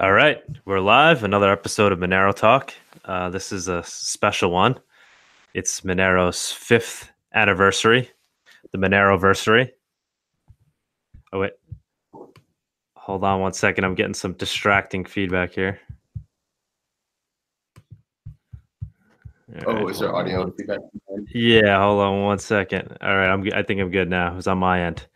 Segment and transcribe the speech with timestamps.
[0.00, 1.24] All right, we're live.
[1.24, 2.72] Another episode of Monero Talk.
[3.04, 4.78] Uh, this is a special one.
[5.54, 8.08] It's Monero's fifth anniversary,
[8.70, 9.72] the Monero anniversary.
[11.32, 11.54] Oh wait,
[12.94, 13.82] hold on one second.
[13.82, 15.80] I'm getting some distracting feedback here.
[19.66, 20.52] All oh, right, is there audio on.
[20.52, 20.78] feedback?
[21.34, 22.96] Yeah, hold on one second.
[23.00, 23.44] All right, I'm.
[23.52, 24.30] I think I'm good now.
[24.30, 25.08] It was on my end.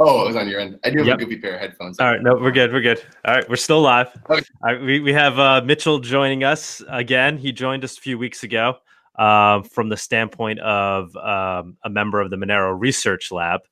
[0.00, 0.78] Oh, it was on your end.
[0.84, 1.18] I do have yep.
[1.18, 1.98] a goofy pair of headphones.
[1.98, 2.72] All right, no, we're good.
[2.72, 3.02] We're good.
[3.24, 4.08] All right, we're still live.
[4.30, 4.44] Okay.
[4.62, 7.36] Right, we, we have uh, Mitchell joining us again.
[7.36, 8.76] He joined us a few weeks ago
[9.16, 13.62] uh, from the standpoint of um, a member of the Monero Research Lab.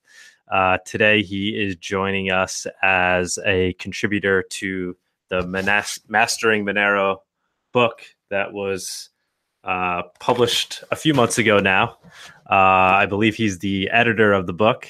[0.51, 4.97] Uh, today, he is joining us as a contributor to
[5.29, 7.19] the Manas- Mastering Monero
[7.71, 9.09] book that was
[9.63, 11.97] uh, published a few months ago now.
[12.49, 14.89] Uh, I believe he's the editor of the book.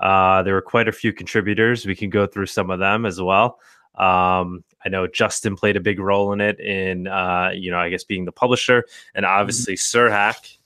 [0.00, 1.86] Uh, there were quite a few contributors.
[1.86, 3.58] We can go through some of them as well.
[3.94, 7.88] Um, I know Justin played a big role in it, in uh, you know, I
[7.88, 9.98] guess being the publisher, and obviously mm-hmm.
[9.98, 10.56] Serhack,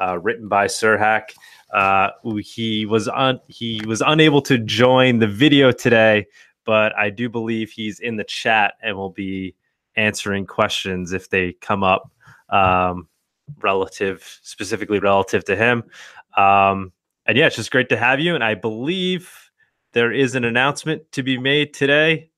[0.00, 1.30] uh, written by Serhack.
[1.74, 6.26] Uh, he was un- he was unable to join the video today,
[6.64, 9.54] but I do believe he's in the chat and will be
[9.96, 12.10] answering questions if they come up
[12.48, 13.08] um,
[13.60, 15.84] relative, specifically relative to him.
[16.36, 16.92] Um,
[17.28, 18.34] and yeah, it's just great to have you.
[18.34, 19.30] And I believe
[19.92, 22.30] there is an announcement to be made today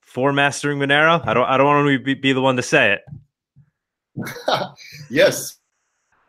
[0.00, 1.24] for Mastering Monero.
[1.26, 3.02] I don't I don't want to be, be the one to say it.
[5.10, 5.58] yes,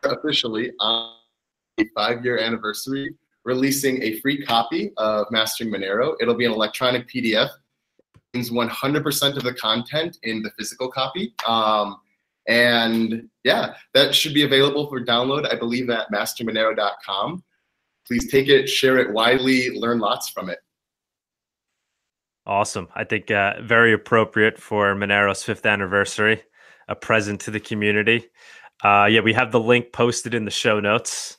[0.04, 1.14] officially on
[1.78, 6.14] a five year anniversary, releasing a free copy of Mastering Monero.
[6.20, 7.48] It'll be an electronic PDF.
[7.48, 11.32] It means 100% of the content in the physical copy.
[11.46, 11.96] Um,
[12.46, 17.42] and yeah, that should be available for download, I believe, at mastermonero.com
[18.08, 20.58] please take it, share it widely, learn lots from it.
[22.46, 22.88] Awesome.
[22.94, 26.42] I think uh, very appropriate for Monero's fifth anniversary,
[26.88, 28.30] a present to the community.
[28.82, 31.36] Uh, yeah, we have the link posted in the show notes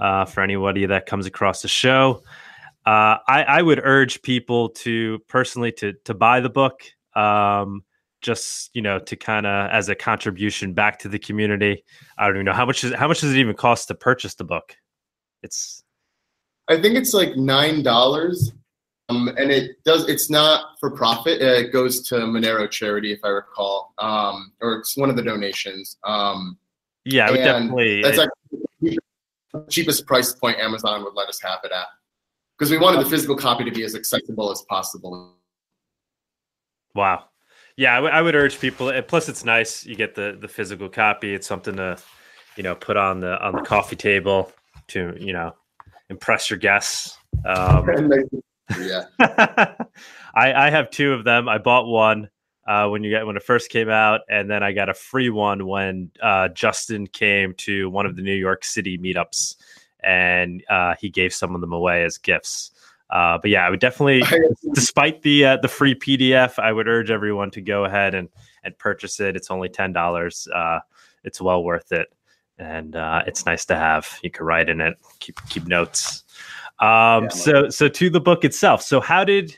[0.00, 2.22] uh, for anybody that comes across the show.
[2.86, 6.82] Uh, I, I, would urge people to personally to to buy the book,
[7.16, 7.82] um,
[8.20, 11.82] just you know, to kind of as a contribution back to the community.
[12.16, 14.36] I don't even know how much is how much does it even cost to purchase
[14.36, 14.76] the book.
[15.42, 15.82] It's
[16.68, 18.52] I think it's like nine dollars,
[19.08, 20.08] um, and it does.
[20.08, 21.40] It's not for profit.
[21.40, 25.96] It goes to Monero charity, if I recall, um, or it's one of the donations.
[26.04, 26.58] Um,
[27.04, 28.02] yeah, definitely.
[28.02, 28.30] That's like
[28.80, 28.98] the
[29.70, 31.86] cheapest price point Amazon would let us have it at,
[32.58, 35.34] because we wanted the physical copy to be as accessible as possible.
[36.94, 37.26] Wow.
[37.76, 38.90] Yeah, I, w- I would urge people.
[39.02, 41.34] Plus, it's nice you get the the physical copy.
[41.34, 41.98] It's something to,
[42.56, 44.50] you know, put on the on the coffee table
[44.88, 45.54] to you know
[46.10, 47.18] impress your guests.
[47.44, 47.88] Um,
[48.80, 49.04] yeah,
[50.34, 51.48] I, I have two of them.
[51.48, 52.28] I bought one
[52.66, 55.30] uh, when you get when it first came out, and then I got a free
[55.30, 59.56] one when uh, Justin came to one of the New York City meetups,
[60.00, 62.72] and uh, he gave some of them away as gifts.
[63.08, 64.24] Uh, but yeah, I would definitely,
[64.74, 68.28] despite the uh, the free PDF, I would urge everyone to go ahead and
[68.64, 69.36] and purchase it.
[69.36, 70.48] It's only ten dollars.
[70.52, 70.80] Uh,
[71.22, 72.08] it's well worth it
[72.58, 74.18] and uh, it's nice to have.
[74.22, 76.24] You can write in it, keep keep notes.
[76.80, 78.82] Um, yeah, so so to the book itself.
[78.82, 79.56] So how did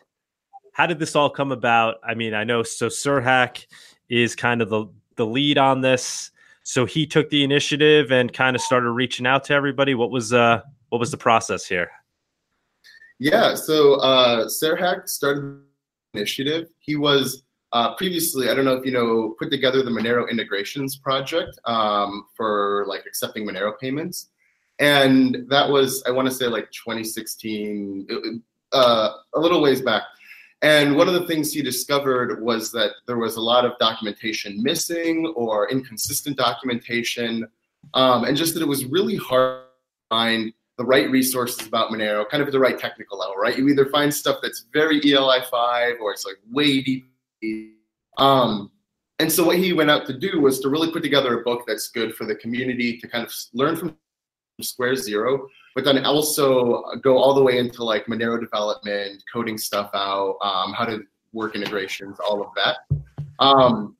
[0.72, 1.96] how did this all come about?
[2.04, 3.66] I mean, I know so Serhack
[4.08, 4.86] is kind of the
[5.16, 6.30] the lead on this.
[6.62, 9.94] So he took the initiative and kind of started reaching out to everybody.
[9.94, 11.90] What was uh what was the process here?
[13.18, 15.62] Yeah, so uh Serhack started
[16.14, 16.68] initiative.
[16.78, 17.42] He was
[17.72, 22.26] uh, previously, I don't know if you know, put together the Monero integrations project um,
[22.34, 24.28] for like accepting Monero payments.
[24.78, 28.42] And that was, I want to say like 2016,
[28.72, 30.02] uh, a little ways back.
[30.62, 34.62] And one of the things he discovered was that there was a lot of documentation
[34.62, 37.46] missing or inconsistent documentation,
[37.94, 42.28] um, and just that it was really hard to find the right resources about Monero,
[42.28, 43.56] kind of at the right technical level, right?
[43.56, 47.08] You either find stuff that's very ELI5 or it's like way deep
[48.18, 48.70] um,
[49.18, 51.64] and so what he went out to do was to really put together a book
[51.66, 53.96] that's good for the community to kind of learn from
[54.60, 59.90] square zero, but then also go all the way into like Monero development, coding stuff
[59.94, 61.00] out, um, how to
[61.32, 62.78] work integrations, all of that.
[63.38, 63.96] Um,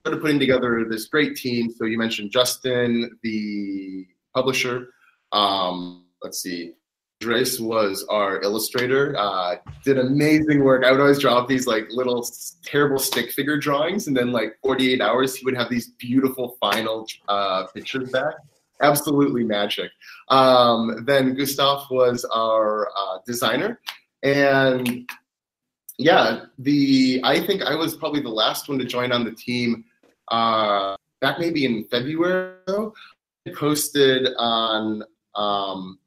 [0.00, 1.70] started putting together this great team.
[1.70, 4.88] So you mentioned Justin, the publisher.
[5.32, 6.74] Um, let's see,
[7.20, 9.16] Drace was our illustrator.
[9.16, 10.84] Uh, did amazing work.
[10.84, 12.28] I would always draw up these like little
[12.62, 17.06] terrible stick figure drawings, and then like 48 hours, he would have these beautiful final
[17.28, 18.34] uh, pictures back.
[18.82, 19.90] Absolutely magic.
[20.28, 23.80] Um, then Gustav was our uh, designer,
[24.22, 25.10] and
[25.98, 29.84] yeah, the I think I was probably the last one to join on the team
[30.28, 32.52] uh, back maybe in February.
[32.66, 32.92] Though,
[33.46, 35.02] I posted on
[35.34, 35.98] um,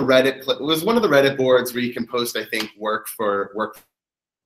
[0.00, 0.48] Reddit.
[0.48, 3.50] It was one of the Reddit boards where you can post, I think, work for
[3.54, 3.80] work.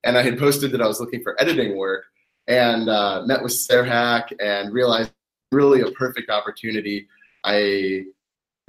[0.05, 2.05] And I had posted that I was looking for editing work,
[2.49, 5.13] and uh, met with Serhack and realized
[5.53, 7.07] really a perfect opportunity.
[7.45, 8.05] I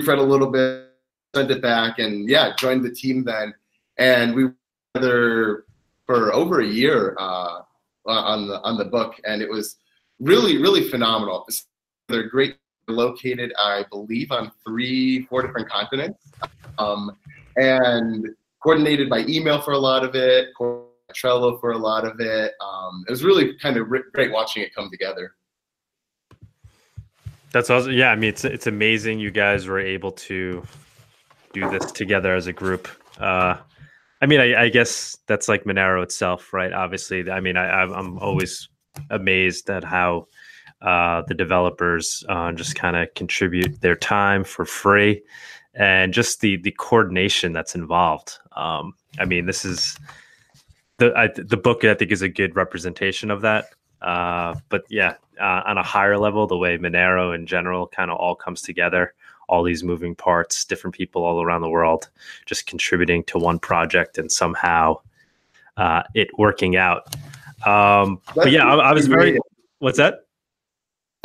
[0.06, 0.90] read a little bit,
[1.36, 3.54] sent it back, and yeah, joined the team then.
[3.98, 4.56] And we were
[4.94, 5.66] together
[6.06, 7.62] for over a year uh,
[8.06, 9.78] on the on the book, and it was
[10.20, 11.48] really really phenomenal.
[12.10, 12.58] They're great,
[12.88, 16.20] located I believe on three four different continents,
[16.78, 17.16] um,
[17.56, 18.28] and
[18.62, 20.50] coordinated by email for a lot of it.
[21.14, 22.54] Trello for a lot of it.
[22.60, 25.36] Um, it was really kind of great watching it come together.
[27.52, 27.92] That's awesome.
[27.92, 30.66] Yeah, I mean, it's it's amazing you guys were able to
[31.54, 32.88] do this together as a group.
[33.20, 33.58] Uh,
[34.22, 36.74] I mean, I, I, guess that's like Monero itself, right?
[36.74, 38.70] Obviously, I mean, I, I'm always
[39.12, 40.28] amazed at how
[40.82, 45.22] uh, the developers uh, just kind of contribute their time for free,
[45.76, 48.38] and just the the coordination that's involved.
[48.54, 49.98] Um, I mean, this is
[50.98, 51.84] the I, the book.
[51.84, 53.68] I think is a good representation of that.
[54.02, 58.18] Uh, but yeah, uh, on a higher level, the way Monero in general kind of
[58.18, 59.14] all comes together,
[59.48, 62.10] all these moving parts, different people all around the world,
[62.46, 65.00] just contributing to one project and somehow
[65.78, 67.16] uh, it working out.
[67.66, 69.40] Um, but yeah, I, I was very.
[69.80, 70.26] What's that?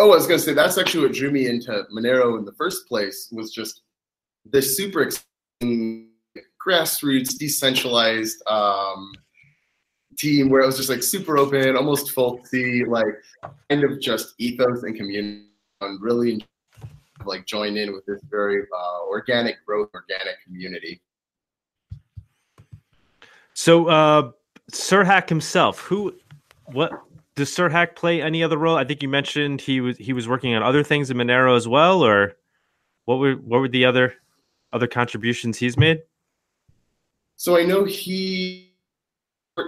[0.01, 2.53] Oh, I was going to say that's actually what drew me into Monero in the
[2.53, 3.83] first place was just
[4.51, 5.11] the super
[6.67, 9.13] grassroots, decentralized um,
[10.19, 13.07] team where it was just like super open, almost folksy, like
[13.69, 15.45] kind of just ethos and community,
[15.81, 16.45] and really
[17.25, 21.01] like join in with this very uh, organic growth, organic community.
[23.55, 24.31] So, uh,
[24.71, 26.15] Serhack himself, who,
[26.67, 26.93] what
[27.35, 28.77] does Serhack play any other role?
[28.77, 31.67] I think you mentioned he was he was working on other things in Monero as
[31.67, 32.37] well, or
[33.07, 34.15] what were what were the other
[34.73, 36.03] other contributions he's made?
[37.37, 38.75] So I know he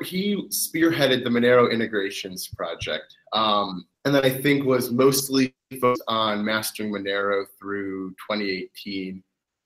[0.05, 6.45] he spearheaded the Monero integrations project, um, and then I think was mostly focused on
[6.45, 9.23] mastering Monero through 2018.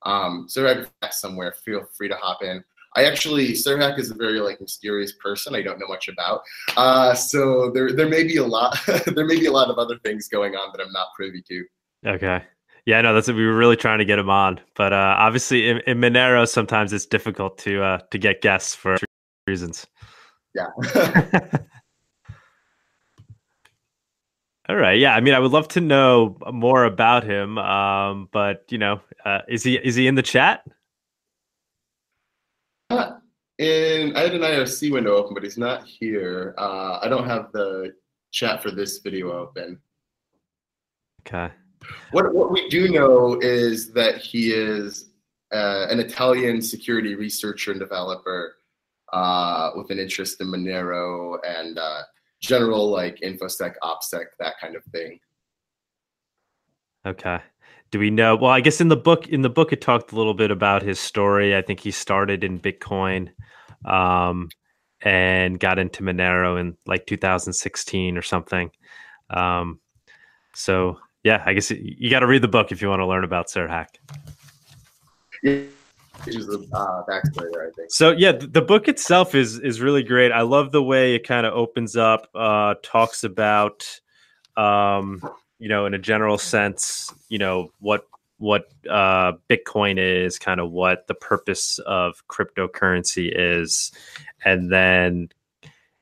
[0.06, 2.62] Um, Serhack somewhere, feel free to hop in.
[2.96, 5.54] I actually Serhack is a very like mysterious person.
[5.54, 6.42] I don't know much about,
[6.76, 9.98] uh, so there there may be a lot there may be a lot of other
[10.04, 11.64] things going on that I'm not privy to.
[12.06, 12.44] Okay.
[12.86, 15.68] Yeah, no, that's what we were really trying to get him on, but uh, obviously
[15.68, 18.96] in, in Monero sometimes it's difficult to uh, to get guests for
[19.46, 19.86] reasons.
[20.54, 20.66] Yeah.
[24.68, 24.98] All right.
[24.98, 25.14] Yeah.
[25.14, 27.58] I mean, I would love to know more about him.
[27.58, 30.64] Um, but you know, uh, is he is he in the chat?
[32.88, 33.12] Uh,
[33.58, 36.54] in I had an IRC window open, but he's not here.
[36.56, 37.92] Uh, I don't have the
[38.30, 39.78] chat for this video open.
[41.26, 41.52] Okay.
[42.12, 45.10] What what we do know is that he is
[45.52, 48.56] uh, an Italian security researcher and developer
[49.12, 52.02] uh, with an interest in Monero and uh,
[52.40, 55.18] general like infosec, opsec, that kind of thing.
[57.06, 57.38] Okay.
[57.90, 58.34] Do we know?
[58.34, 60.82] Well, I guess in the book, in the book, it talked a little bit about
[60.82, 61.56] his story.
[61.56, 63.30] I think he started in Bitcoin,
[63.84, 64.48] um,
[65.00, 68.70] and got into Monero in like 2016 or something.
[69.30, 69.80] Um,
[70.54, 73.24] so yeah, I guess you got to read the book if you want to learn
[73.24, 73.88] about Serhack.
[75.42, 75.64] Yeah
[76.26, 77.68] of uh, backstory.
[77.68, 77.90] I think.
[77.90, 80.32] So yeah, the book itself is is really great.
[80.32, 84.00] I love the way it kind of opens up, uh, talks about,
[84.56, 85.22] um,
[85.58, 88.06] you know, in a general sense, you know what
[88.38, 93.92] what uh, Bitcoin is, kind of what the purpose of cryptocurrency is,
[94.44, 95.28] and then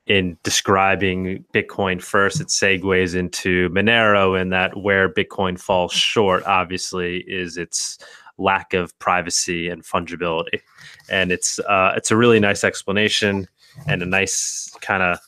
[0.05, 7.19] in describing Bitcoin first, it segues into Monero, and that where Bitcoin falls short, obviously,
[7.21, 7.97] is its
[8.37, 10.59] lack of privacy and fungibility.
[11.09, 13.47] And it's uh, it's a really nice explanation
[13.87, 15.19] and a nice kind of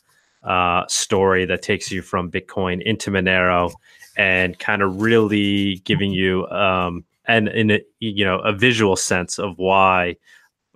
[0.42, 3.72] uh, story that takes you from Bitcoin into Monero
[4.16, 9.38] and kind of really giving you um, and in a, you know a visual sense
[9.38, 10.16] of why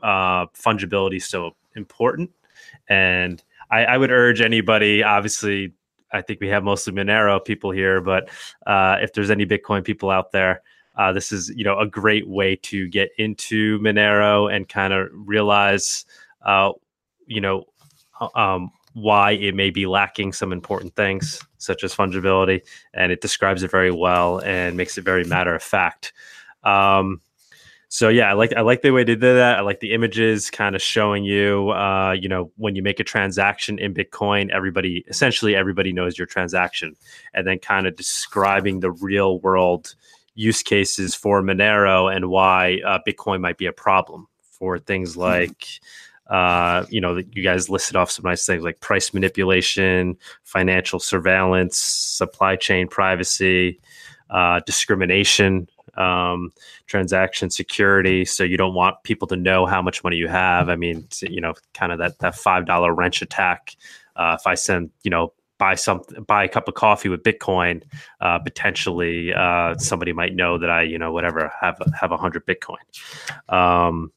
[0.02, 2.30] uh, fungibility is so important.
[2.88, 5.72] And I, I would urge anybody, obviously,
[6.12, 8.30] I think we have mostly Monero people here, but
[8.66, 10.62] uh, if there's any Bitcoin people out there,
[10.96, 15.08] uh, this is you know a great way to get into Monero and kind of
[15.12, 16.04] realize
[16.44, 16.72] uh,
[17.26, 17.64] you know
[18.20, 22.60] uh, um, why it may be lacking some important things such as fungibility,
[22.92, 26.12] and it describes it very well and makes it very matter of fact.
[26.64, 27.20] Um,
[27.92, 29.58] So yeah, I like I like the way they did that.
[29.58, 33.04] I like the images kind of showing you, uh, you know, when you make a
[33.04, 36.94] transaction in Bitcoin, everybody essentially everybody knows your transaction,
[37.34, 39.96] and then kind of describing the real world
[40.36, 45.22] use cases for Monero and why uh, Bitcoin might be a problem for things hmm.
[45.22, 45.66] like.
[46.28, 51.76] Uh, you know, you guys listed off some nice things like price manipulation, financial surveillance,
[51.76, 53.80] supply chain privacy,
[54.30, 56.52] uh, discrimination, um,
[56.86, 58.24] transaction security.
[58.24, 60.68] So you don't want people to know how much money you have.
[60.68, 63.76] I mean, you know, kind of that that five dollar wrench attack.
[64.16, 67.82] Uh, if I send, you know, buy some buy a cup of coffee with Bitcoin,
[68.20, 72.46] uh, potentially uh, somebody might know that I, you know, whatever have have a hundred
[72.46, 72.82] Bitcoin.
[73.48, 74.12] Um,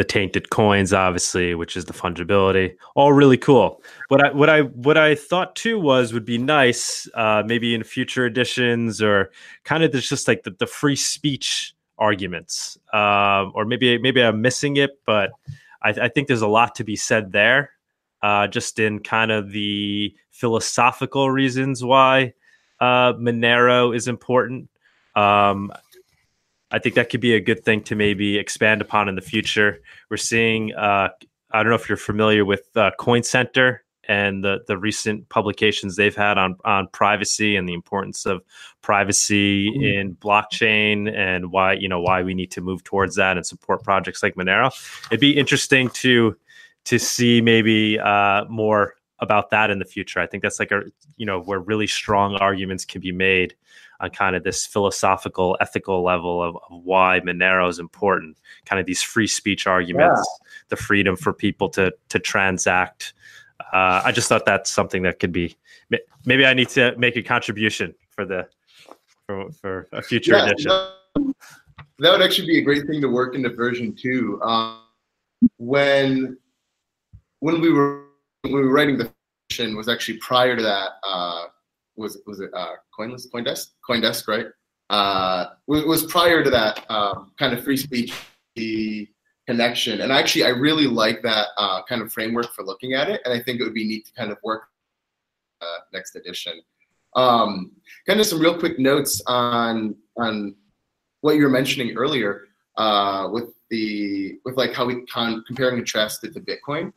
[0.00, 2.74] the tainted coins, obviously, which is the fungibility.
[2.94, 3.82] All really cool.
[4.08, 7.84] What I what I what I thought too was would be nice, uh, maybe in
[7.84, 9.30] future editions or
[9.64, 14.40] kind of there's just like the, the free speech arguments, uh, or maybe maybe I'm
[14.40, 15.32] missing it, but
[15.82, 17.72] I, I think there's a lot to be said there.
[18.22, 22.32] Uh, just in kind of the philosophical reasons why
[22.80, 24.70] uh, Monero is important.
[25.14, 25.70] Um,
[26.70, 29.80] I think that could be a good thing to maybe expand upon in the future.
[30.08, 31.08] We're seeing, uh,
[31.50, 35.94] I don't know if you're familiar with uh, Coin Center and the the recent publications
[35.94, 38.42] they've had on on privacy and the importance of
[38.82, 40.00] privacy mm.
[40.00, 43.84] in blockchain and why you know why we need to move towards that and support
[43.84, 44.72] projects like Monero.
[45.10, 46.36] It'd be interesting to
[46.86, 50.18] to see maybe uh, more about that in the future.
[50.18, 50.82] I think that's like a
[51.16, 53.54] you know where really strong arguments can be made
[54.00, 58.38] on kind of this philosophical, ethical level of, of why Monero is important.
[58.64, 60.46] Kind of these free speech arguments, yeah.
[60.70, 63.14] the freedom for people to to transact.
[63.72, 65.56] Uh, I just thought that's something that could be.
[66.24, 68.48] Maybe I need to make a contribution for the
[69.26, 70.70] for, for a future yeah, edition.
[71.98, 74.40] That, would actually be a great thing to work into version two.
[74.42, 74.80] Um,
[75.58, 76.38] when
[77.40, 78.04] when we were
[78.42, 79.12] when we were writing the
[79.50, 80.92] version was actually prior to that.
[81.06, 81.46] Uh,
[81.96, 84.46] was was it uh, Coinless, CoinDesk, CoinDesk, right?
[84.90, 88.12] Uh, was prior to that um, kind of free speech
[89.46, 93.22] connection, and actually, I really like that uh, kind of framework for looking at it,
[93.24, 94.64] and I think it would be neat to kind of work
[95.62, 96.60] uh, next edition.
[97.16, 97.72] Um,
[98.06, 100.54] kind of some real quick notes on on
[101.22, 105.78] what you were mentioning earlier uh, with the with like how we con- compare and
[105.78, 106.92] contrast it to Bitcoin.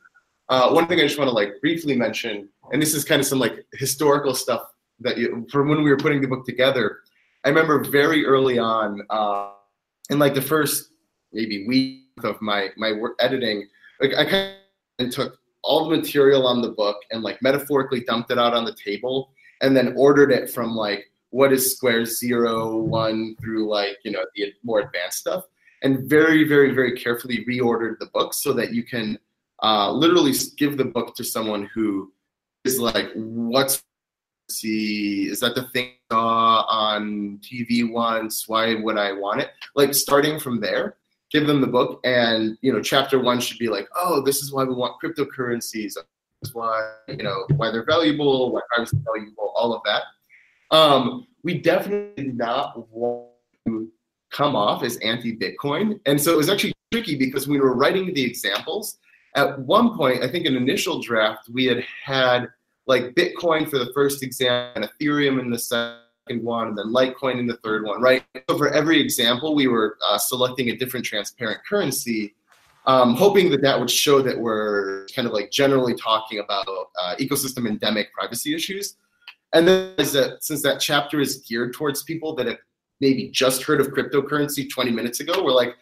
[0.49, 3.27] Uh, one thing I just want to like briefly mention, and this is kind of
[3.27, 4.72] some like historical stuff
[5.03, 6.99] that you, from when we were putting the book together.
[7.45, 9.51] I remember very early on, uh,
[10.09, 10.91] in like the first
[11.31, 13.67] maybe week of my my work editing,
[13.99, 14.53] like I kind
[14.99, 18.65] of took all the material on the book and like metaphorically dumped it out on
[18.65, 19.31] the table,
[19.61, 24.23] and then ordered it from like what is square zero one through like you know
[24.35, 25.45] the more advanced stuff,
[25.81, 29.17] and very very very carefully reordered the book so that you can
[29.63, 32.11] uh, literally give the book to someone who
[32.65, 33.83] is like, what's
[34.53, 38.47] see is that the thing I saw on TV once?
[38.47, 39.49] Why would I want it?
[39.75, 40.97] Like starting from there,
[41.31, 44.53] give them the book, and you know, chapter one should be like, oh, this is
[44.53, 45.93] why we want cryptocurrencies.
[45.93, 46.05] This
[46.43, 50.03] is why you know why they're valuable, why privacy is valuable, all of that.
[50.75, 53.29] Um, we definitely did not want
[53.67, 53.89] to
[54.31, 58.23] come off as anti-Bitcoin, and so it was actually tricky because we were writing the
[58.23, 58.97] examples.
[59.35, 62.49] At one point, I think an initial draft, we had had
[62.85, 67.39] like Bitcoin for the first exam and Ethereum in the second one, and then Litecoin
[67.39, 68.23] in the third one, right?
[68.49, 72.35] So for every example, we were uh, selecting a different transparent currency,
[72.85, 77.15] um, hoping that that would show that we're kind of like generally talking about uh,
[77.19, 78.97] ecosystem endemic privacy issues.
[79.53, 82.57] And then is that since that chapter is geared towards people that have
[82.99, 85.75] maybe just heard of cryptocurrency 20 minutes ago, we're like,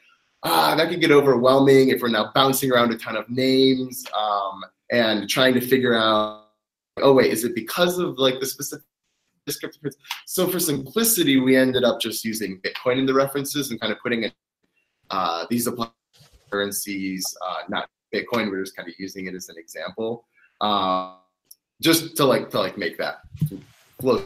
[0.43, 4.63] ah, that could get overwhelming if we're now bouncing around a ton of names um,
[4.91, 6.49] and trying to figure out
[6.97, 8.85] oh wait, is it because of like the specific
[9.45, 9.93] descriptive?
[10.25, 13.99] So for simplicity, we ended up just using Bitcoin in the references and kind of
[13.99, 14.33] putting it.
[15.11, 15.89] uh, these apply
[16.49, 18.49] currencies, uh, not Bitcoin.
[18.49, 20.25] We're just kind of using it as an example,
[20.61, 21.15] uh,
[21.81, 23.21] just to like to like make that
[23.99, 24.23] flow.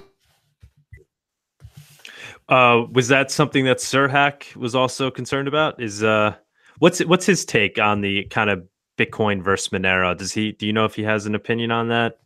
[2.48, 5.82] Uh, was that something that Serhack was also concerned about?
[5.82, 6.36] Is uh,
[6.80, 8.68] what's what's his take on the kind of
[8.98, 10.16] Bitcoin versus Monero?
[10.16, 12.20] Does he do you know if he has an opinion on that?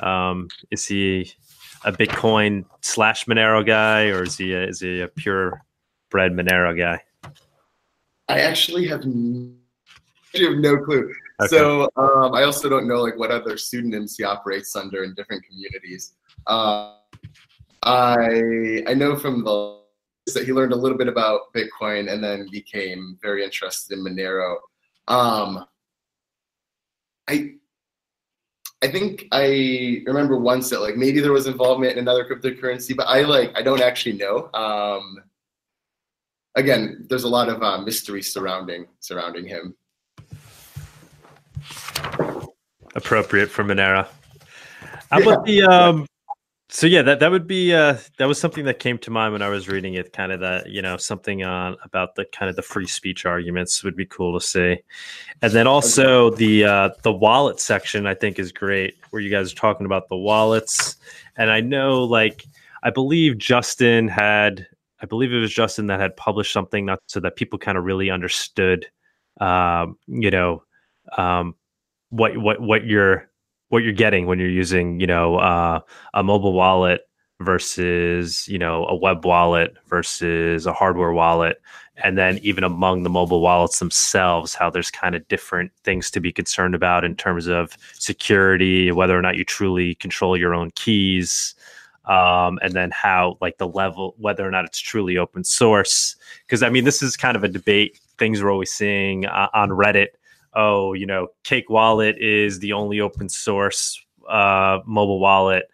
[0.00, 1.32] Um, is he
[1.84, 5.62] a Bitcoin slash Monero guy, or is he a, is he a pure
[6.10, 7.00] bred Monero guy?
[8.28, 9.58] I actually have, n-
[10.34, 11.12] have no clue.
[11.42, 11.48] Okay.
[11.48, 15.44] So um, I also don't know like what other pseudonyms he operates under in different
[15.44, 16.14] communities.
[16.46, 16.94] Uh,
[17.82, 19.80] I I know from the
[20.32, 24.56] that he learned a little bit about Bitcoin and then became very interested in Monero.
[25.06, 25.66] Um,
[27.28, 27.56] I
[28.84, 33.06] I think I remember once that like maybe there was involvement in another cryptocurrency, but
[33.06, 34.50] I like I don't actually know.
[34.52, 35.22] Um,
[36.54, 39.74] again, there's a lot of uh, mystery surrounding surrounding him.
[42.94, 44.06] Appropriate for Monero.
[45.10, 45.24] How yeah.
[45.24, 46.06] about the um,
[46.74, 49.42] so yeah, that that would be uh, that was something that came to mind when
[49.42, 50.12] I was reading it.
[50.12, 53.84] Kind of that you know something on about the kind of the free speech arguments
[53.84, 54.78] would be cool to see,
[55.40, 59.52] and then also the uh, the wallet section I think is great, where you guys
[59.52, 60.96] are talking about the wallets,
[61.36, 62.44] and I know like
[62.82, 64.66] I believe Justin had
[65.00, 67.84] I believe it was Justin that had published something not so that people kind of
[67.84, 68.84] really understood,
[69.40, 70.64] um, you know,
[71.16, 71.54] um,
[72.10, 73.28] what what what your
[73.68, 75.80] what you're getting when you're using, you know, uh,
[76.14, 77.02] a mobile wallet
[77.40, 81.60] versus, you know, a web wallet versus a hardware wallet.
[81.96, 86.20] And then even among the mobile wallets themselves, how there's kind of different things to
[86.20, 90.70] be concerned about in terms of security, whether or not you truly control your own
[90.72, 91.54] keys,
[92.06, 96.16] um, and then how like the level whether or not it's truly open source
[96.46, 99.70] because i mean this is kind of a debate things we're always seeing uh, on
[99.70, 100.08] reddit
[100.54, 105.64] oh, you know, Cake Wallet is the only open source uh, mobile wallet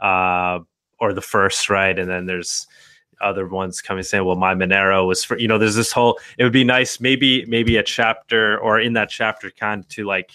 [0.00, 0.58] uh,
[0.98, 1.98] or the first, right?
[1.98, 2.66] And then there's
[3.20, 6.44] other ones coming saying, well, my Monero was for, you know, there's this whole, it
[6.44, 10.30] would be nice, maybe, maybe a chapter or in that chapter kind of to like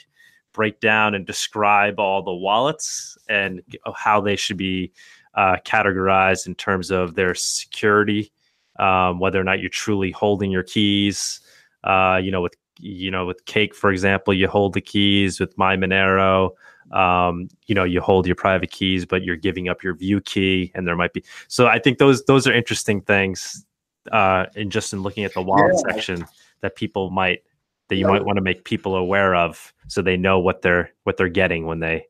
[0.53, 3.61] break down and describe all the wallets and
[3.95, 4.91] how they should be
[5.33, 8.31] uh, categorized in terms of their security,
[8.79, 11.41] um, whether or not you're truly holding your keys,
[11.83, 15.39] uh, you know, with you know, with Cake, for example, you hold the keys.
[15.39, 16.51] With MyMonero,
[16.91, 20.71] um, you know, you hold your private keys, but you're giving up your view key,
[20.75, 21.23] and there might be.
[21.47, 23.65] So I think those those are interesting things,
[24.11, 25.93] uh, in just in looking at the wallet yeah.
[25.93, 26.25] section
[26.61, 27.43] that people might
[27.89, 28.13] that you yeah.
[28.13, 31.65] might want to make people aware of, so they know what they're what they're getting
[31.65, 32.05] when they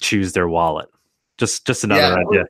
[0.00, 0.88] choose their wallet.
[1.38, 2.44] Just just another yeah, idea.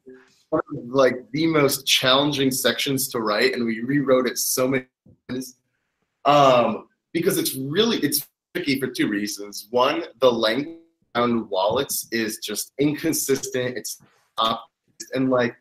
[0.50, 4.86] One of like the most challenging sections to write, and we rewrote it so many
[5.28, 5.56] times.
[6.24, 9.68] Um, because it's really it's tricky for two reasons.
[9.70, 10.80] One, the length
[11.14, 13.76] on wallets is just inconsistent.
[13.76, 14.00] It's
[14.38, 14.66] up
[15.14, 15.56] and like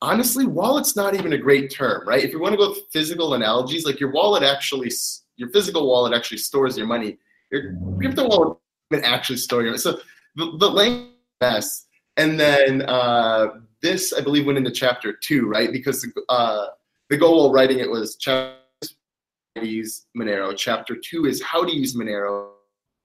[0.00, 2.22] honestly, wallet's not even a great term, right?
[2.22, 4.90] If you want to go physical analogies, like your wallet actually,
[5.36, 7.18] your physical wallet actually stores your money.
[7.50, 8.58] Your crypto wallet
[9.04, 10.00] actually store your so
[10.36, 11.86] the, the length mess.
[12.16, 13.48] And then uh,
[13.80, 15.72] this, I believe, went into chapter two, right?
[15.72, 16.66] Because uh,
[17.08, 18.56] the goal while writing it was chapter
[19.60, 20.56] use Monero.
[20.56, 22.50] Chapter two is how to use Monero.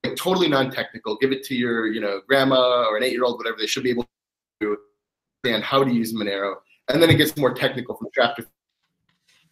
[0.04, 1.18] Like, totally non-technical.
[1.18, 3.58] Give it to your, you know, grandma or an eight-year-old, whatever.
[3.60, 4.06] They should be able
[4.62, 4.78] to
[5.44, 6.56] understand how to use Monero.
[6.90, 8.46] And then it gets more technical from chapter.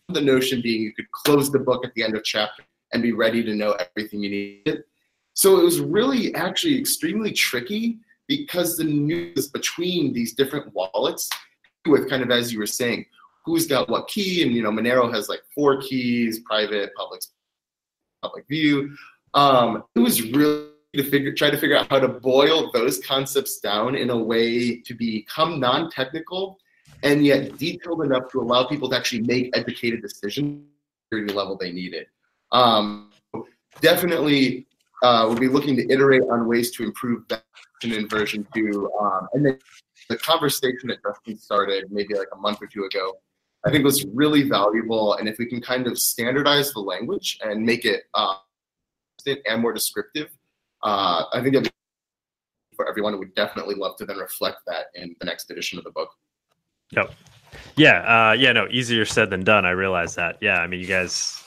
[0.10, 3.12] The notion being you could close the book at the end of chapter and be
[3.12, 4.84] ready to know everything you need.
[5.34, 11.29] So it was really actually extremely tricky because the news between these different wallets,
[11.88, 13.05] with kind of as you were saying,
[13.45, 17.21] who's got what key, and you know Monero has like four keys: private, public,
[18.21, 18.95] public view.
[19.34, 23.60] Um, it was really to figure try to figure out how to boil those concepts
[23.60, 26.58] down in a way to become non-technical
[27.03, 30.63] and yet detailed enough to allow people to actually make educated decisions
[31.13, 32.08] at the level they needed.
[32.51, 33.12] Um,
[33.81, 34.65] definitely,
[35.03, 37.43] uh, we'll be looking to iterate on ways to improve that
[37.84, 38.89] in version two.
[38.99, 39.60] Um, and then
[40.10, 43.17] the conversation that Justin started maybe like a month or two ago
[43.65, 45.15] I think was really valuable.
[45.15, 48.36] And if we can kind of standardize the language and make it uh,
[49.25, 50.30] and more descriptive,
[50.84, 51.71] uh, I think that
[52.75, 55.91] for everyone, would definitely love to then reflect that in the next edition of the
[55.91, 56.10] book.
[56.91, 57.13] Yep.
[57.78, 57.99] Yeah.
[58.01, 58.51] Uh, yeah.
[58.51, 59.65] No, easier said than done.
[59.65, 60.38] I realize that.
[60.41, 60.60] Yeah.
[60.60, 61.41] I mean, you guys,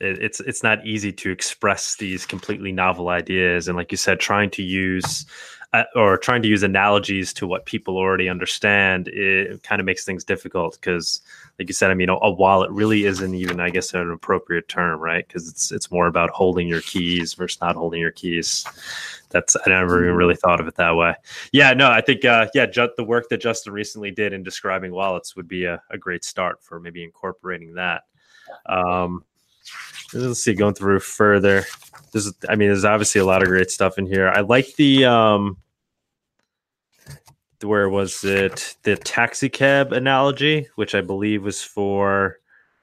[0.00, 4.20] it, it's it's not easy to express these completely novel ideas, and like you said,
[4.20, 5.26] trying to use
[5.72, 10.04] uh, or trying to use analogies to what people already understand, it kind of makes
[10.04, 11.20] things difficult because,
[11.58, 15.00] like you said, I mean, a, wallet really isn't even, I guess, an appropriate term,
[15.00, 15.26] right?
[15.26, 18.64] Because it's it's more about holding your keys versus not holding your keys.
[19.30, 21.14] That's I never even really thought of it that way.
[21.52, 24.92] Yeah, no, I think uh, yeah, ju- the work that Justin recently did in describing
[24.92, 28.04] wallets would be a, a great start for maybe incorporating that.
[28.66, 29.24] Um,
[30.12, 31.64] let's see, going through further.
[32.12, 34.28] This I mean, there's obviously a lot of great stuff in here.
[34.28, 35.58] I like the, um,
[37.62, 38.76] where was it?
[38.82, 42.38] The taxi cab analogy, which I believe was for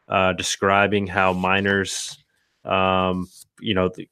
[0.07, 2.17] uh, describing how miners,
[2.65, 4.09] um, you know, the,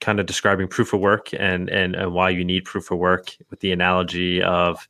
[0.00, 3.34] kind of describing proof of work and, and and why you need proof of work
[3.48, 4.86] with the analogy of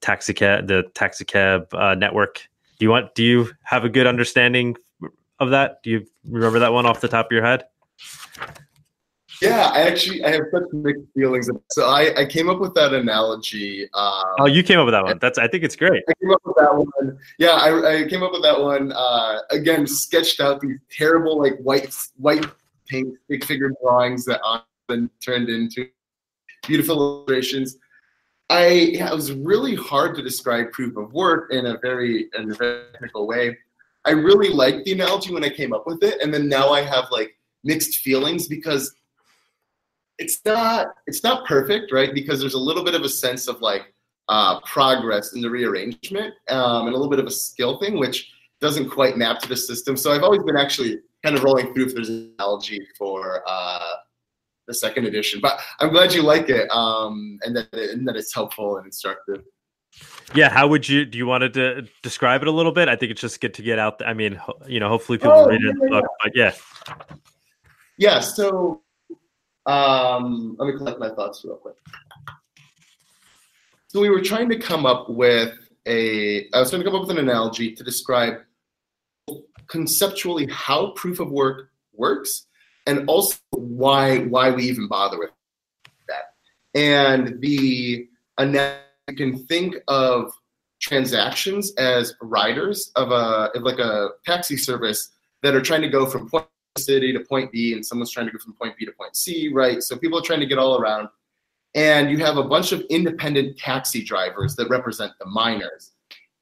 [0.00, 3.14] taxi cab, the taxi cab uh, network Do you want?
[3.14, 4.76] Do you have a good understanding
[5.40, 5.82] of that?
[5.82, 7.64] Do you remember that one off the top of your head?
[9.40, 11.48] Yeah, I actually I have such mixed feelings.
[11.70, 13.88] So I, I came up with that analogy.
[13.94, 15.18] Um, oh, you came up with that one.
[15.20, 16.02] That's I think it's great.
[16.08, 17.18] I came up with that one.
[17.38, 18.92] Yeah, I, I came up with that one.
[18.92, 22.46] Uh, again, sketched out these terrible like white white
[22.88, 25.88] paint big figure drawings that often turned into
[26.66, 27.76] beautiful illustrations.
[28.50, 32.50] I yeah, it was really hard to describe proof of work in a very in
[32.50, 33.56] a very technical way.
[34.08, 36.80] I really liked the analogy when I came up with it, and then now I
[36.80, 38.94] have like mixed feelings because
[40.18, 42.14] it's not it's not perfect, right?
[42.14, 43.92] Because there's a little bit of a sense of like
[44.30, 48.32] uh, progress in the rearrangement um, and a little bit of a skill thing, which
[48.62, 49.94] doesn't quite map to the system.
[49.96, 53.92] So I've always been actually kind of rolling through if there's an analogy for uh,
[54.66, 55.40] the second edition.
[55.40, 59.42] But I'm glad you like it um, and that and that it's helpful and instructive.
[60.34, 61.18] Yeah, how would you do?
[61.18, 62.88] You wanted to describe it a little bit?
[62.88, 64.00] I think it's just good to get out.
[64.06, 65.74] I mean, you know, hopefully people oh, read it.
[65.80, 66.54] Yeah, book, but yeah,
[67.96, 68.20] yeah.
[68.20, 68.82] So
[69.66, 71.76] um, let me collect my thoughts real quick.
[73.88, 75.54] So we were trying to come up with
[75.86, 78.34] a, I was trying to come up with an analogy to describe
[79.66, 82.46] conceptually how proof of work works
[82.86, 85.30] and also why why we even bother with
[86.08, 86.34] that.
[86.74, 88.82] And the analogy
[89.12, 90.32] can think of
[90.80, 95.10] transactions as riders of a of like a taxi service
[95.42, 98.32] that are trying to go from point city to point B and someone's trying to
[98.32, 99.82] go from point B to point C, right?
[99.82, 101.08] So people are trying to get all around.
[101.74, 105.92] And you have a bunch of independent taxi drivers that represent the miners.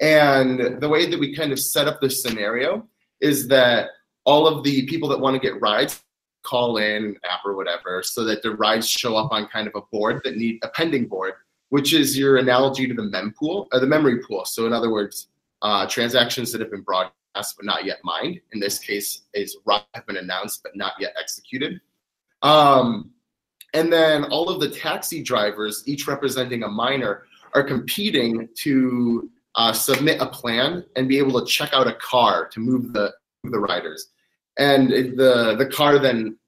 [0.00, 2.86] And the way that we kind of set up this scenario
[3.20, 3.88] is that
[4.24, 6.02] all of the people that want to get rides
[6.42, 9.74] call in an app or whatever so that the rides show up on kind of
[9.74, 11.34] a board that need a pending board
[11.70, 15.28] which is your analogy to the mempool or the memory pool so in other words
[15.62, 17.12] uh, transactions that have been broadcast
[17.56, 18.40] but not yet mined.
[18.52, 21.80] In this case, is have been announced but not yet executed.
[22.42, 23.10] Um,
[23.74, 27.24] and then all of the taxi drivers, each representing a miner,
[27.54, 32.48] are competing to uh, submit a plan and be able to check out a car
[32.48, 33.12] to move the
[33.44, 34.08] the riders.
[34.58, 36.38] And the the car then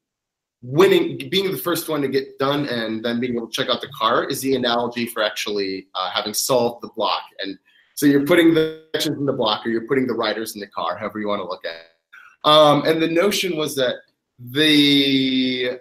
[0.62, 3.80] winning, being the first one to get done, and then being able to check out
[3.80, 7.58] the car is the analogy for actually uh, having solved the block and
[7.98, 10.68] so you're putting the sections in the block or you're putting the riders in the
[10.68, 12.48] car, however you want to look at it.
[12.48, 13.96] Um, and the notion was that
[14.38, 15.80] the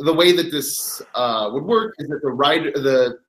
[0.00, 3.20] the way that this uh, would work is that the rider the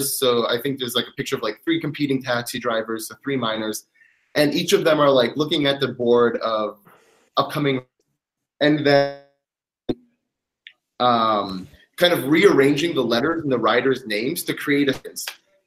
[0.00, 3.36] so I think there's like a picture of like three competing taxi drivers, so three
[3.36, 3.84] miners,
[4.34, 6.78] and each of them are like looking at the board of
[7.36, 7.82] upcoming,
[8.62, 9.20] and then
[11.00, 15.26] um, kind of rearranging the letters in the writer's names to create a sense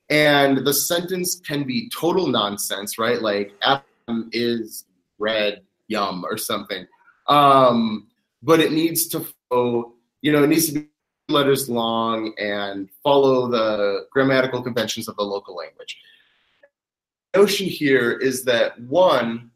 [0.10, 3.22] and the sentence can be total nonsense, right?
[3.22, 4.86] Like Adam is
[5.20, 6.88] red yum or something.
[7.28, 8.08] Um,
[8.42, 10.88] but it needs to follow, you know, it needs to be
[11.28, 15.98] letters long and follow the grammatical conventions of the local language.
[17.34, 19.52] The notion here is that one,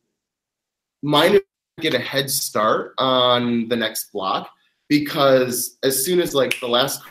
[1.01, 1.41] miners
[1.79, 4.51] get a head start on the next block
[4.93, 7.01] because as soon as like the last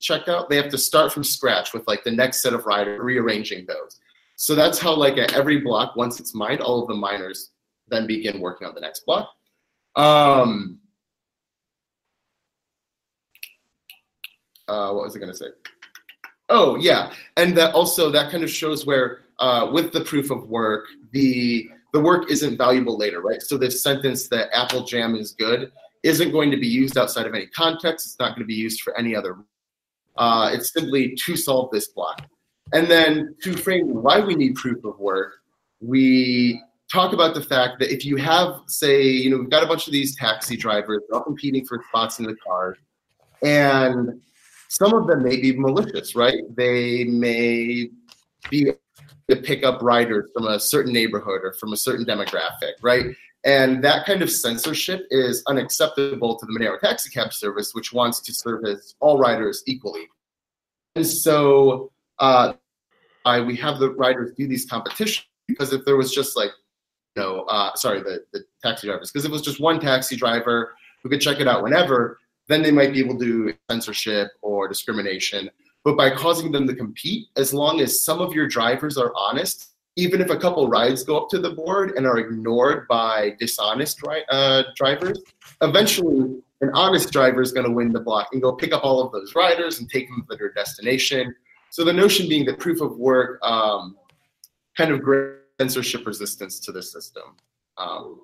[0.00, 3.00] checked out, they have to start from scratch with like the next set of riders,
[3.02, 3.98] rearranging those.
[4.36, 7.50] So that's how like at every block, once it's mined, all of the miners
[7.88, 9.28] then begin working on the next block.
[9.96, 10.78] Um,
[14.68, 15.48] uh, what was I going to say?
[16.48, 20.48] Oh yeah, and that also that kind of shows where uh, with the proof of
[20.48, 23.42] work, the the work isn't valuable later, right?
[23.42, 25.72] So this sentence that apple jam is good
[26.04, 28.06] isn't going to be used outside of any context.
[28.06, 29.38] It's not going to be used for any other
[30.16, 32.22] uh, it's simply to solve this block.
[32.72, 35.34] And then to frame why we need proof of work,
[35.80, 36.62] we
[36.92, 39.86] talk about the fact that if you have, say, you know, we've got a bunch
[39.86, 42.76] of these taxi drivers, they're all competing for spots in the car,
[43.42, 44.20] and
[44.68, 46.42] some of them may be malicious, right?
[46.56, 47.90] They may
[48.50, 48.72] be
[49.28, 53.06] to pick up riders from a certain neighborhood or from a certain demographic, right?
[53.44, 58.20] And that kind of censorship is unacceptable to the Monero taxi cab service, which wants
[58.20, 60.08] to service all riders equally.
[60.96, 62.54] And so uh,
[63.26, 66.50] I, we have the riders do these competitions because if there was just like,
[67.16, 70.16] you know, uh, sorry, the, the taxi drivers, because if it was just one taxi
[70.16, 74.28] driver who could check it out whenever, then they might be able to do censorship
[74.40, 75.50] or discrimination.
[75.84, 79.73] But by causing them to compete, as long as some of your drivers are honest
[79.96, 84.00] even if a couple rides go up to the board and are ignored by dishonest
[84.30, 85.20] uh, drivers,
[85.60, 89.00] eventually an honest driver is going to win the block and go pick up all
[89.00, 91.34] of those riders and take them to their destination.
[91.70, 93.96] So the notion being that proof of work um,
[94.76, 97.22] kind of grants censorship resistance to the system.
[97.76, 98.20] Um,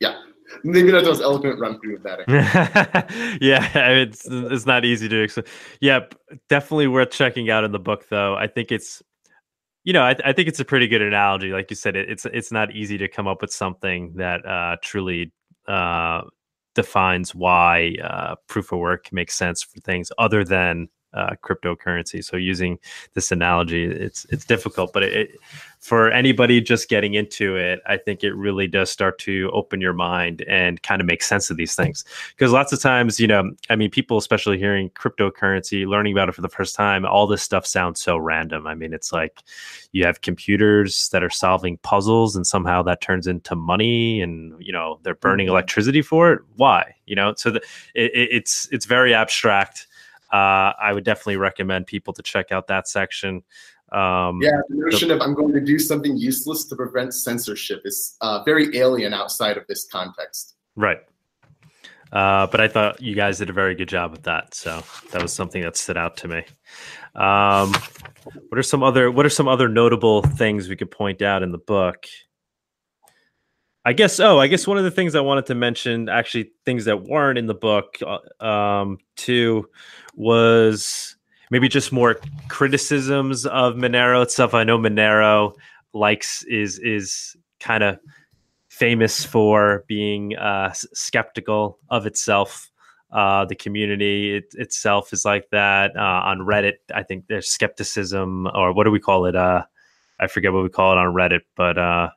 [0.00, 0.20] yeah,
[0.62, 2.28] maybe not those eloquent run through that.
[3.40, 5.22] yeah, it's it's not easy to.
[5.22, 5.46] Explain.
[5.80, 6.00] Yeah,
[6.48, 8.34] definitely worth checking out in the book, though.
[8.34, 9.02] I think it's,
[9.84, 11.50] you know, I, I think it's a pretty good analogy.
[11.50, 14.76] Like you said, it, it's it's not easy to come up with something that uh,
[14.82, 15.32] truly
[15.68, 16.22] uh,
[16.74, 22.24] defines why uh, proof of work makes sense for things other than uh, cryptocurrency.
[22.24, 22.78] So using
[23.14, 25.38] this analogy, it's it's difficult, but it,
[25.84, 29.92] for anybody just getting into it, I think it really does start to open your
[29.92, 32.06] mind and kind of make sense of these things.
[32.30, 36.34] Because lots of times, you know, I mean, people, especially hearing cryptocurrency, learning about it
[36.34, 38.66] for the first time, all this stuff sounds so random.
[38.66, 39.42] I mean, it's like
[39.92, 44.72] you have computers that are solving puzzles, and somehow that turns into money, and you
[44.72, 45.52] know, they're burning mm-hmm.
[45.52, 46.40] electricity for it.
[46.56, 46.94] Why?
[47.04, 47.58] You know, so the,
[47.94, 49.86] it, it's it's very abstract
[50.34, 53.44] uh, I would definitely recommend people to check out that section.
[53.92, 57.82] Um, yeah, the notion the, of I'm going to do something useless to prevent censorship
[57.84, 60.56] is uh, very alien outside of this context.
[60.74, 60.98] Right.
[62.12, 65.22] Uh, but I thought you guys did a very good job with that, so that
[65.22, 66.38] was something that stood out to me.
[67.14, 67.72] Um,
[68.48, 71.52] what are some other What are some other notable things we could point out in
[71.52, 72.06] the book?
[73.84, 74.18] I guess.
[74.18, 77.38] Oh, I guess one of the things I wanted to mention, actually, things that weren't
[77.38, 79.68] in the book, uh, um, too,
[80.14, 81.16] was
[81.50, 82.18] maybe just more
[82.48, 84.54] criticisms of Monero itself.
[84.54, 85.54] I know Monero
[85.92, 87.98] likes is is kind of
[88.68, 92.70] famous for being uh, skeptical of itself.
[93.12, 95.96] Uh, the community it, itself is like that.
[95.96, 99.36] Uh, on Reddit, I think there's skepticism, or what do we call it?
[99.36, 99.64] Uh,
[100.18, 102.08] I forget what we call it on Reddit, but uh,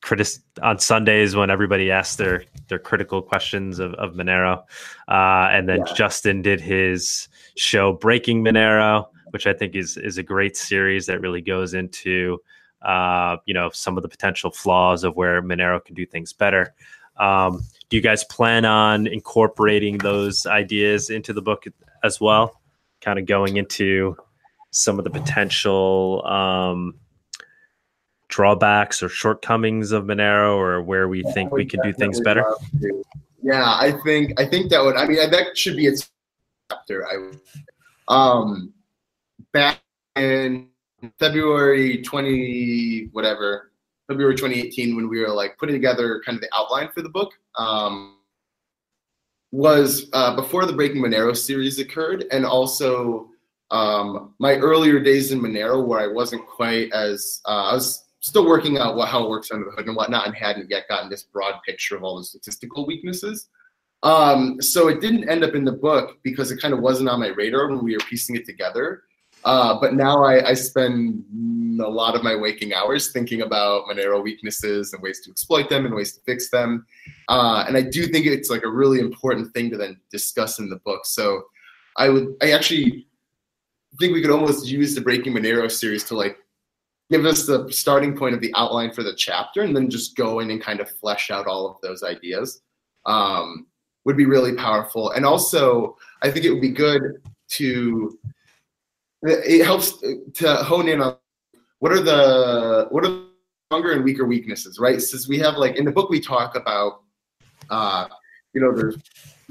[0.00, 0.28] critic
[0.62, 4.62] on Sundays when everybody asked their their critical questions of, of Monero.
[5.08, 5.94] Uh, and then yeah.
[5.94, 11.20] Justin did his show Breaking Monero, which I think is is a great series that
[11.20, 12.38] really goes into
[12.82, 16.74] uh, you know some of the potential flaws of where Monero can do things better.
[17.16, 21.64] Um, do you guys plan on incorporating those ideas into the book
[22.04, 22.60] as well?
[23.00, 24.16] Kind of going into
[24.70, 26.94] some of the potential um,
[28.38, 32.44] drawbacks or shortcomings of Monero or where we think we could do things better?
[33.42, 34.94] Yeah, I think I think that would.
[34.94, 36.08] I mean, that should be its
[36.70, 37.04] chapter.
[37.04, 37.32] I
[38.06, 38.72] um
[39.52, 39.80] back
[40.14, 40.68] in
[41.18, 43.72] February twenty whatever
[44.06, 47.32] February 2018 when we were like putting together kind of the outline for the book.
[47.56, 48.18] Um,
[49.50, 53.30] was uh, before the Breaking Monero series occurred, and also
[53.72, 58.46] um, my earlier days in Monero, where I wasn't quite as uh, I was still
[58.46, 61.08] working out what, how it works under the hood and whatnot, and hadn't yet gotten
[61.08, 63.48] this broad picture of all the statistical weaknesses.
[64.02, 67.20] Um, so it didn't end up in the book because it kind of wasn't on
[67.20, 69.02] my radar when we were piecing it together.
[69.44, 71.24] Uh, but now I, I, spend
[71.80, 75.86] a lot of my waking hours thinking about Monero weaknesses and ways to exploit them
[75.86, 76.84] and ways to fix them.
[77.28, 80.68] Uh, and I do think it's like a really important thing to then discuss in
[80.68, 81.06] the book.
[81.06, 81.44] So
[81.96, 83.06] I would, I actually
[84.00, 86.38] think we could almost use the Breaking Monero series to like
[87.10, 90.40] give us the starting point of the outline for the chapter and then just go
[90.40, 92.60] in and kind of flesh out all of those ideas
[93.06, 93.66] um,
[94.04, 95.10] would be really powerful.
[95.12, 98.18] And also i think it would be good to
[99.22, 99.98] it helps
[100.34, 101.16] to hone in on
[101.80, 103.28] what are the what are the
[103.68, 105.00] stronger and weaker weaknesses right?
[105.00, 107.02] Since we have like in the book we talk about
[107.70, 108.06] uh,
[108.54, 108.96] you know there's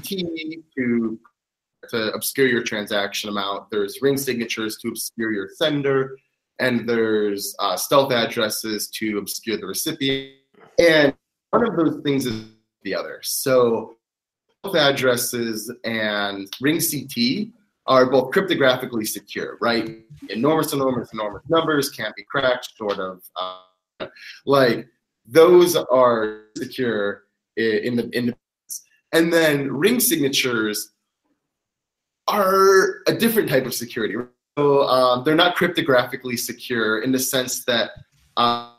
[0.04, 1.20] t to
[1.89, 3.70] to obscure your transaction amount.
[3.70, 6.17] There's ring signatures to obscure your sender
[6.60, 10.34] and there's uh, stealth addresses to obscure the recipient.
[10.80, 11.13] And
[11.52, 12.46] one of those things is
[12.84, 13.20] the other.
[13.24, 13.96] So
[14.60, 17.52] stealth addresses and RingCT
[17.86, 20.04] are both cryptographically secure, right?
[20.30, 23.22] Enormous, enormous, enormous numbers can't be cracked, sort of.
[23.36, 24.08] Uh,
[24.46, 24.88] like
[25.26, 27.24] those are secure
[27.56, 28.36] in the in the
[29.13, 30.91] and then ring signatures
[32.28, 37.63] are a different type of security so um, they're not cryptographically secure in the sense
[37.65, 37.91] that
[38.38, 38.72] uh,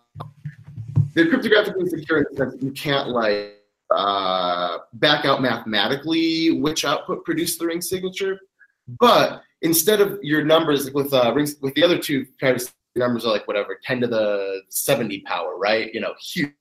[1.15, 3.55] they're cryptographically secure in the sense that you can't like
[3.95, 8.41] uh, back out mathematically which output produced the ring signature.
[9.01, 13.33] But instead of your numbers with uh, rings with the other two privacy numbers are
[13.33, 15.93] like whatever 10 to the 70 power, right?
[15.95, 16.53] You know, huge.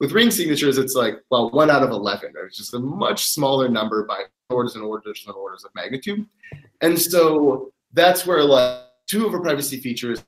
[0.00, 3.26] With ring signatures, it's like well one out of 11, or it's just a much
[3.26, 6.26] smaller number by orders and orders and orders of magnitude.
[6.80, 10.24] And so that's where like two of our privacy features.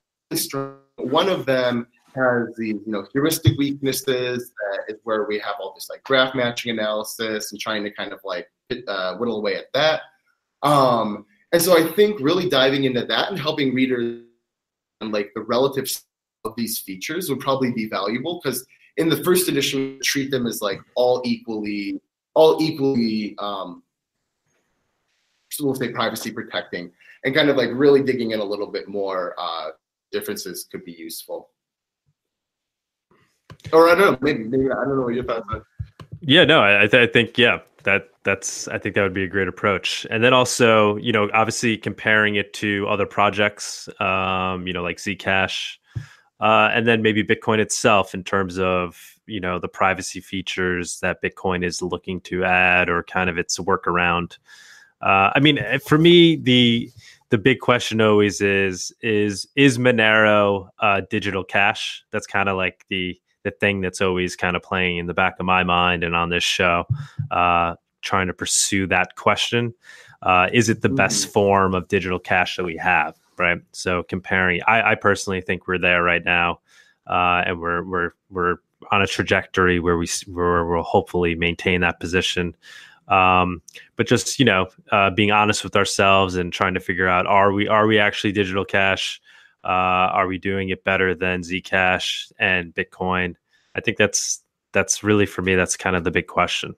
[0.97, 4.53] One of them has these, you know, heuristic weaknesses.
[4.71, 8.13] That is where we have all this like graph matching analysis and trying to kind
[8.13, 8.49] of like
[8.89, 10.03] uh, whittle away at that.
[10.63, 14.23] Um, and so I think really diving into that and helping readers
[15.01, 15.89] and like the relative
[16.45, 20.47] of these features would probably be valuable because in the first edition, we treat them
[20.47, 22.01] as like all equally,
[22.35, 23.83] all equally, um,
[25.61, 26.91] we'll say privacy protecting,
[27.25, 29.71] and kind of like really digging in a little bit more uh,
[30.13, 31.51] differences could be useful.
[33.73, 35.67] Or I don't know, maybe, maybe I don't know what your thoughts are.
[36.21, 39.29] Yeah, no, I, th- I think yeah, that that's I think that would be a
[39.29, 40.07] great approach.
[40.11, 44.97] And then also, you know, obviously comparing it to other projects, um, you know, like
[44.97, 45.77] Zcash,
[46.41, 51.23] uh, and then maybe Bitcoin itself in terms of you know the privacy features that
[51.23, 54.39] Bitcoin is looking to add or kind of its workaround.
[55.01, 56.91] Uh, I mean, eh, for me, the
[57.35, 62.05] the big question always is is is Monero uh, digital cash?
[62.13, 65.41] That's kind of like the the thing that's always kind of playing in the back
[65.41, 66.85] of my mind and on this show,
[67.33, 69.75] uh, trying to pursue that question.
[70.23, 70.95] Uh, is it the mm-hmm.
[70.95, 73.17] best form of digital cash that we have?
[73.37, 73.59] Right.
[73.73, 76.61] So comparing, I, I personally think we're there right now,
[77.09, 78.57] uh, and we're we're we're
[78.93, 82.55] on a trajectory where we where we'll hopefully maintain that position.
[83.09, 83.61] Um,
[83.97, 87.53] but just you know, uh, being honest with ourselves and trying to figure out are
[87.53, 89.21] we are we actually digital cash?
[89.65, 93.35] Uh, are we doing it better than Zcash and Bitcoin?
[93.75, 95.55] I think that's that's really for me.
[95.55, 96.75] That's kind of the big question,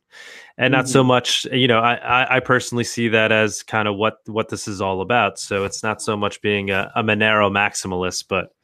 [0.57, 0.79] and mm-hmm.
[0.81, 1.09] not so mm-hmm.
[1.09, 1.47] much.
[1.47, 5.01] You know, I, I personally see that as kind of what what this is all
[5.01, 5.41] about.
[5.41, 8.55] So it's not so much being a, a Monero maximalist, but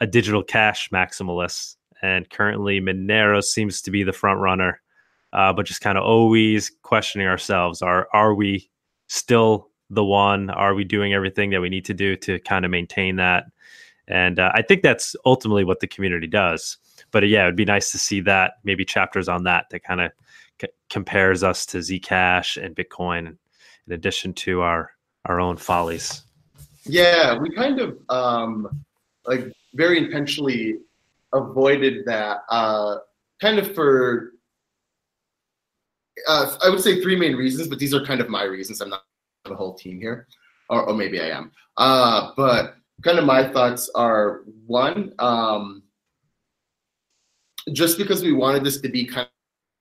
[0.00, 1.76] a digital cash maximalist.
[2.02, 4.80] And currently, Monero seems to be the front runner,
[5.32, 8.68] uh, but just kind of always questioning ourselves: Are are we
[9.08, 10.50] still the one?
[10.50, 13.44] Are we doing everything that we need to do to kind of maintain that?
[14.08, 16.78] And uh, I think that's ultimately what the community does.
[17.10, 20.00] But uh, yeah, it'd be nice to see that maybe chapters on that that kind
[20.00, 20.12] of
[20.60, 23.36] c- compares us to Zcash and Bitcoin,
[23.86, 24.92] in addition to our
[25.24, 26.22] our own follies.
[26.84, 28.84] Yeah, we kind of um,
[29.26, 30.78] like very intentionally
[31.32, 32.98] avoided that, uh,
[33.40, 34.32] kind of for
[36.26, 38.80] uh, I would say three main reasons, but these are kind of my reasons.
[38.80, 39.04] I'm not
[39.44, 40.26] the whole team here,
[40.70, 41.52] or, or maybe I am.
[41.76, 45.82] Uh, but kind of my thoughts are one, um,
[47.72, 49.28] just because we wanted this to be kind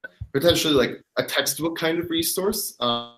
[0.03, 3.13] of potentially like a textbook kind of resource, uh,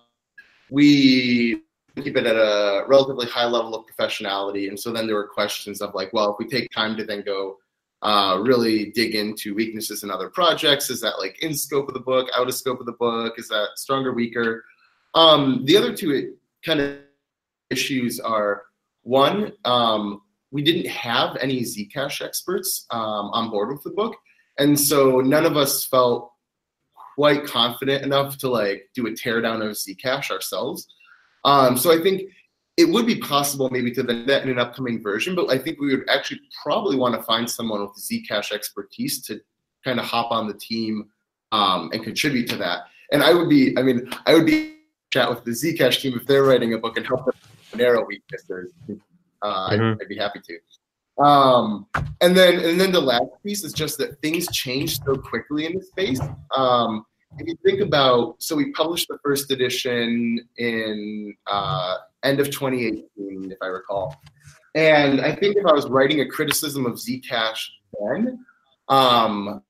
[0.70, 1.62] we
[1.96, 4.68] keep it at a relatively high level of professionality.
[4.68, 7.22] And so then there were questions of like, well, if we take time to then
[7.22, 7.56] go
[8.02, 12.00] uh, really dig into weaknesses in other projects, is that like in scope of the
[12.00, 13.34] book, out of scope of the book?
[13.38, 14.64] Is that stronger, weaker?
[15.14, 16.34] Um, the other two
[16.64, 16.98] kind of
[17.70, 18.62] issues are
[19.02, 24.16] one, um, we didn't have any Zcash experts um, on board with the book,
[24.58, 26.32] and so none of us felt
[27.16, 30.86] quite confident enough to like do a teardown of Zcash ourselves.
[31.44, 32.30] Um, so I think
[32.78, 35.80] it would be possible maybe to then that in an upcoming version, but I think
[35.80, 39.40] we would actually probably want to find someone with Zcash expertise to
[39.84, 41.08] kind of hop on the team
[41.50, 42.82] um, and contribute to that.
[43.10, 44.76] And I would be, I mean, I would be
[45.10, 47.34] chat with the Zcash team if they're writing a book and help them
[47.74, 48.72] narrow weaknesses,
[49.42, 49.84] uh, mm-hmm.
[49.84, 51.24] I'd, I'd, be happy to.
[51.24, 51.86] Um,
[52.20, 55.74] and then and then the last piece is just that things change so quickly in
[55.74, 56.20] the space.
[56.56, 57.04] Um,
[57.36, 63.52] if you think about, so we published the first edition in uh, end of 2018,
[63.52, 64.16] if I recall.
[64.74, 67.66] And I think if I was writing a criticism of Zcash
[68.00, 68.44] then,
[68.88, 69.62] um,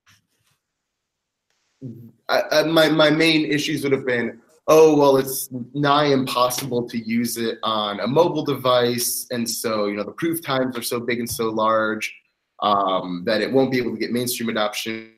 [2.29, 6.99] I, I, my my main issues would have been oh well it's nigh impossible to
[6.99, 11.01] use it on a mobile device and so you know the proof times are so
[11.01, 12.13] big and so large
[12.61, 15.13] um, that it won't be able to get mainstream adoption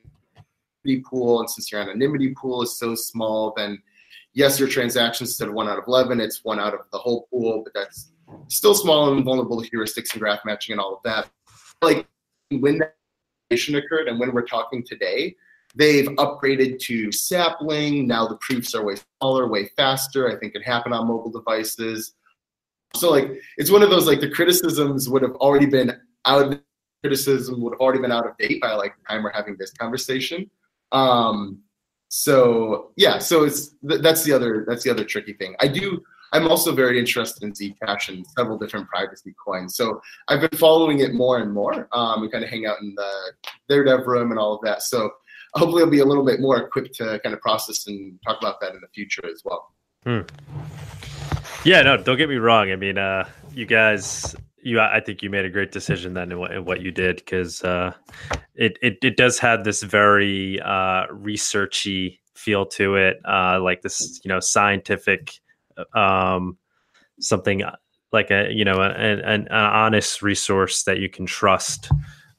[1.04, 3.80] pool and since your anonymity pool is so small then
[4.32, 7.26] yes your transactions instead of one out of 11 it's one out of the whole
[7.30, 8.12] pool but that's
[8.48, 11.28] still small and vulnerable to heuristics and graph matching and all of that
[11.82, 12.06] like
[12.50, 12.94] when that
[13.74, 15.34] occurred and when we're talking today
[15.74, 18.06] They've upgraded to sapling.
[18.06, 20.28] Now the proofs are way smaller, way faster.
[20.28, 22.14] I think it happened on mobile devices.
[22.96, 26.60] So like it's one of those like the criticisms would have already been out of
[27.02, 29.72] criticism would have already been out of date by like the time we're having this
[29.72, 30.50] conversation.
[30.92, 31.60] Um,
[32.08, 35.54] so yeah, so it's th- that's the other that's the other tricky thing.
[35.60, 39.74] I do I'm also very interested in Zcash and several different privacy coins.
[39.76, 41.88] So I've been following it more and more.
[41.92, 43.32] Um, we kind of hang out in the
[43.68, 44.82] their dev room and all of that.
[44.82, 45.10] So
[45.54, 48.60] hopefully I'll be a little bit more equipped to kind of process and talk about
[48.60, 49.72] that in the future as well.
[50.04, 50.20] Hmm.
[51.64, 52.70] Yeah, no, don't get me wrong.
[52.70, 56.38] I mean, uh, you guys, you, I think you made a great decision then in
[56.38, 57.94] what, in what you did because uh,
[58.54, 64.20] it, it it does have this very uh, researchy feel to it, uh, like this,
[64.24, 65.32] you know, scientific,
[65.94, 66.56] um,
[67.20, 67.62] something
[68.12, 71.90] like a you know an, an, an honest resource that you can trust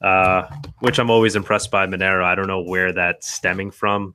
[0.02, 0.48] uh,
[0.80, 2.24] which I'm always impressed by Monero.
[2.24, 4.14] I don't know where that's stemming from,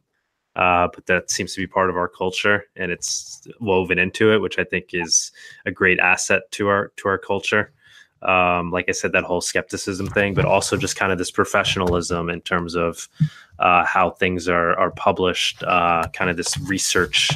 [0.55, 4.41] uh, but that seems to be part of our culture, and it's woven into it,
[4.41, 5.31] which I think is
[5.65, 7.71] a great asset to our to our culture.
[8.23, 12.29] Um, like I said, that whole skepticism thing, but also just kind of this professionalism
[12.29, 13.07] in terms of
[13.59, 17.29] uh, how things are are published, uh, kind of this research.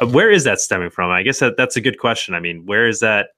[0.00, 1.10] Uh, where is that stemming from?
[1.10, 2.34] I guess that that's a good question.
[2.34, 3.30] I mean, where is that?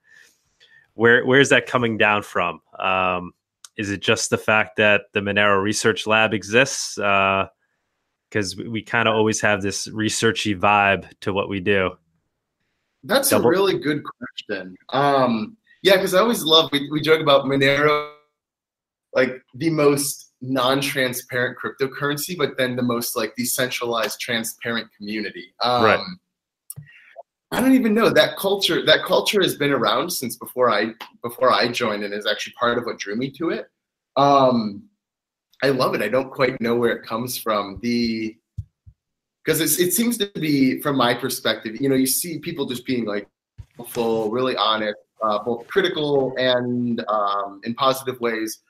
[0.95, 2.61] Where where is that coming down from?
[2.79, 3.33] Um,
[3.77, 6.97] is it just the fact that the Monero Research Lab exists?
[6.97, 7.49] Because
[8.59, 11.97] uh, we kind of always have this researchy vibe to what we do.
[13.05, 14.77] That's Double- a really good question.
[14.91, 18.12] Um, yeah, because I always love we, we joke about Monero,
[19.14, 25.55] like the most non-transparent cryptocurrency, but then the most like decentralized, transparent community.
[25.62, 26.01] Um, right.
[27.53, 28.85] I don't even know that culture.
[28.85, 32.78] That culture has been around since before I before I joined, and is actually part
[32.78, 33.66] of what drew me to it.
[34.16, 34.85] Um,
[35.62, 36.03] I love it.
[36.03, 37.78] I don't quite know where it comes from.
[37.83, 38.37] The
[39.45, 43.05] because it seems to be, from my perspective, you know, you see people just being
[43.05, 43.26] like
[43.89, 48.61] full, really honest, uh, both critical and um, in positive ways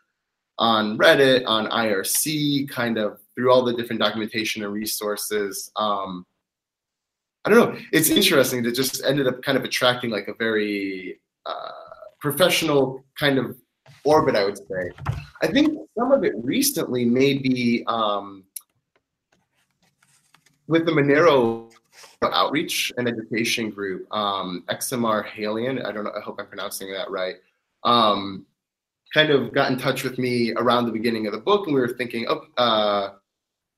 [0.59, 5.72] on Reddit, on IRC, kind of through all the different documentation and resources.
[5.76, 6.26] Um,
[7.44, 7.80] I don't know.
[7.92, 11.70] It's interesting that just ended up kind of attracting like a very uh,
[12.20, 13.57] professional kind of
[14.05, 14.90] orbit, I would say.
[15.42, 18.44] I think some of it recently may be um,
[20.66, 21.69] with the Monero
[22.22, 25.84] outreach and education group, um, XMRhaelan.
[25.86, 26.12] I don't know.
[26.16, 27.36] I hope I'm pronouncing that right.
[27.84, 28.46] Um,
[29.14, 31.80] kind of got in touch with me around the beginning of the book, and we
[31.80, 33.12] were thinking, oh, uh,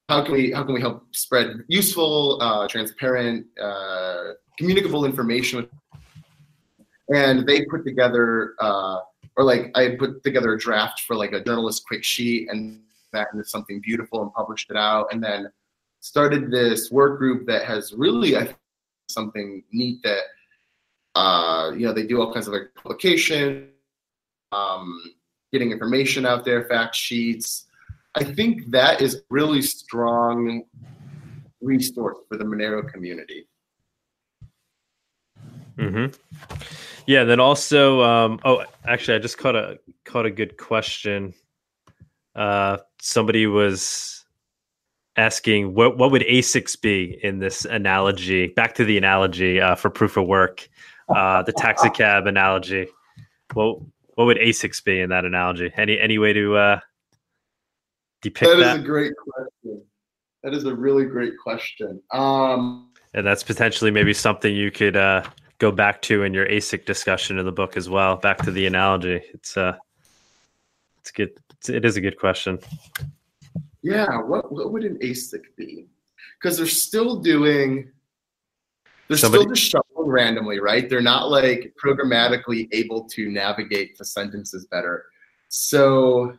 [0.08, 5.68] how can we how can we help spread useful, uh, transparent, uh, communicable information?
[7.14, 8.98] And they put together, uh,
[9.36, 12.80] or like I put together a draft for like a journalist quick sheet, and
[13.12, 15.48] that into something beautiful and published it out, and then
[16.02, 18.58] started this work group that has really I think,
[19.08, 20.22] something neat that
[21.14, 23.68] uh, you know they do all kinds of like publication,
[24.50, 25.00] um,
[25.52, 27.66] getting information out there, fact sheets.
[28.14, 30.64] I think that is really strong
[31.62, 33.46] resource for the Monero community.
[35.78, 36.06] Hmm.
[37.06, 37.24] Yeah.
[37.24, 41.32] Then also, um, oh, actually, I just caught a caught a good question.
[42.34, 44.21] Uh, somebody was
[45.16, 48.48] asking what what would ASICs be in this analogy?
[48.48, 50.68] Back to the analogy uh, for proof of work,
[51.08, 52.88] uh, the taxi cab analogy.
[53.54, 53.78] What
[54.14, 55.72] what would ASICs be in that analogy?
[55.76, 56.80] Any any way to uh,
[58.22, 58.56] depict that?
[58.58, 59.82] That is a great question.
[60.42, 62.02] That is a really great question.
[62.10, 65.22] Um, and that's potentially maybe something you could uh,
[65.58, 68.16] go back to in your ASIC discussion in the book as well.
[68.16, 69.22] Back to the analogy.
[69.32, 69.76] It's uh,
[71.00, 71.30] it's good.
[71.58, 72.58] It's, it is a good question.
[73.82, 75.86] Yeah, what what would an ASIC be?
[76.40, 77.90] Because they're still doing
[79.08, 79.42] they're Somebody.
[79.42, 80.88] still just shuffling randomly, right?
[80.88, 85.04] They're not like programmatically able to navigate the sentences better.
[85.48, 86.36] So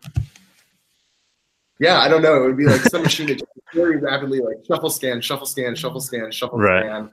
[1.79, 2.43] yeah, I don't know.
[2.43, 3.41] It would be like some machine that
[3.73, 6.85] very rapidly like shuffle scan, shuffle scan, shuffle scan, shuffle right.
[6.85, 7.11] scan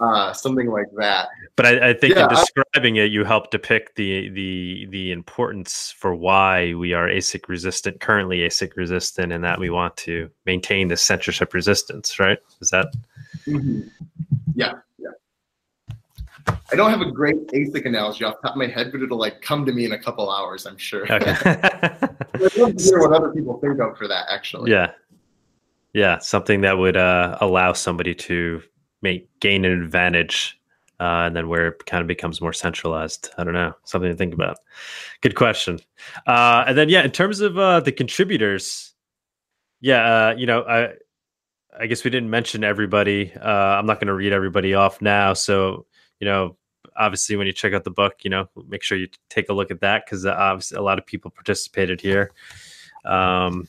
[0.00, 1.28] uh, something like that.
[1.56, 5.12] But I, I think yeah, in describing I, it, you help depict the the the
[5.12, 10.30] importance for why we are ASIC resistant, currently ASIC resistant, and that we want to
[10.46, 12.18] maintain this censorship resistance.
[12.18, 12.38] Right?
[12.60, 12.86] Is that?
[13.46, 13.82] Mm-hmm.
[14.54, 15.10] Yeah, yeah.
[16.72, 19.18] I don't have a great ASIC analogy off the top of my head, but it'll
[19.18, 21.10] like come to me in a couple hours, I'm sure.
[21.12, 21.34] Okay.
[21.44, 24.26] I'd love to hear what other people think of for that.
[24.30, 24.70] Actually.
[24.70, 24.92] Yeah.
[25.92, 28.62] Yeah, something that would uh, allow somebody to
[29.02, 30.60] make gain an advantage
[31.00, 33.30] uh, and then where it kind of becomes more centralized.
[33.38, 34.58] I don't know, something to think about.
[35.22, 35.80] Good question.
[36.26, 38.92] Uh, and then yeah, in terms of uh, the contributors,
[39.80, 40.92] yeah, uh, you know, I
[41.78, 43.32] I guess we didn't mention everybody.
[43.32, 45.86] Uh, I'm not going to read everybody off now, so
[46.20, 46.56] you know,
[46.96, 49.70] obviously when you check out the book, you know, make sure you take a look
[49.70, 52.30] at that because uh, obviously a lot of people participated here.
[53.06, 53.68] Um,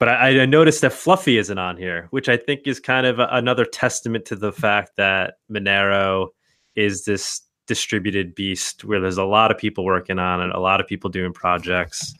[0.00, 3.18] but I, I, noticed that Fluffy isn't on here, which I think is kind of
[3.18, 6.28] a, another testament to the fact that Monero
[6.74, 10.80] is this distributed beast where there's a lot of people working on it, a lot
[10.80, 12.14] of people doing projects.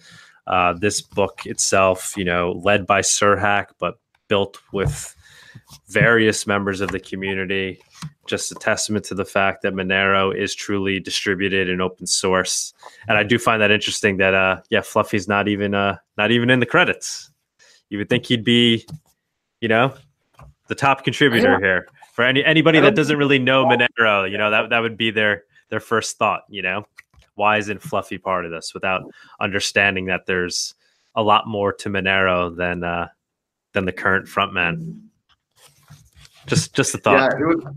[0.46, 3.94] Uh, this book itself, you know, led by Serhack, but
[4.28, 5.16] built with
[5.88, 7.80] various members of the community.
[8.26, 12.74] Just a testament to the fact that Monero is truly distributed and open source.
[13.08, 16.50] And I do find that interesting that, uh, yeah, Fluffy's not even, uh, not even
[16.50, 17.29] in the credits.
[17.90, 18.86] You would think he'd be,
[19.60, 19.94] you know,
[20.68, 24.30] the top contributor here for any anybody that doesn't really know Monero.
[24.30, 26.42] You know that that would be their their first thought.
[26.48, 26.86] You know,
[27.34, 29.02] why isn't Fluffy part of this without
[29.40, 30.74] understanding that there's
[31.14, 33.08] a lot more to Monero than uh,
[33.72, 35.00] than the current frontman.
[36.46, 37.32] Just just a thought.
[37.38, 37.74] Yeah, was,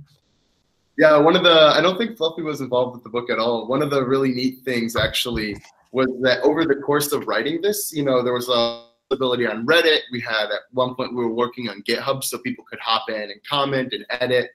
[0.97, 3.67] yeah, one of the I don't think Fluffy was involved with the book at all.
[3.67, 5.57] One of the really neat things actually
[5.91, 8.85] was that over the course of writing this, you know, there was a
[9.21, 9.99] on Reddit.
[10.11, 13.15] We had at one point we were working on GitHub so people could hop in
[13.15, 14.51] and comment and edit.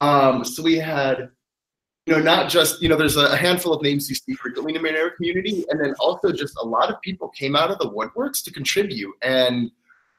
[0.00, 1.30] Um, so we had,
[2.06, 4.82] you know, not just you know, there's a handful of names you see frequently in
[4.82, 7.90] the Monero community, and then also just a lot of people came out of the
[7.90, 9.70] woodworks to contribute and.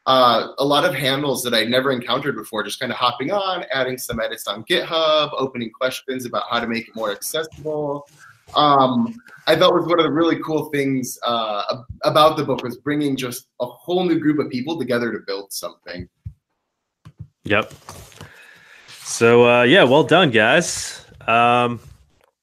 [0.08, 3.66] Uh, a lot of handles that I never encountered before, just kind of hopping on,
[3.74, 8.08] adding some edits on GitHub, opening questions about how to make it more accessible.
[8.56, 9.16] Um,
[9.48, 13.16] I thought was one of the really cool things uh, about the book was bringing
[13.16, 16.10] just a whole new group of people together to build something.
[17.44, 17.74] Yep.
[18.88, 21.06] So uh, yeah, well done, guys.
[21.28, 21.80] Um,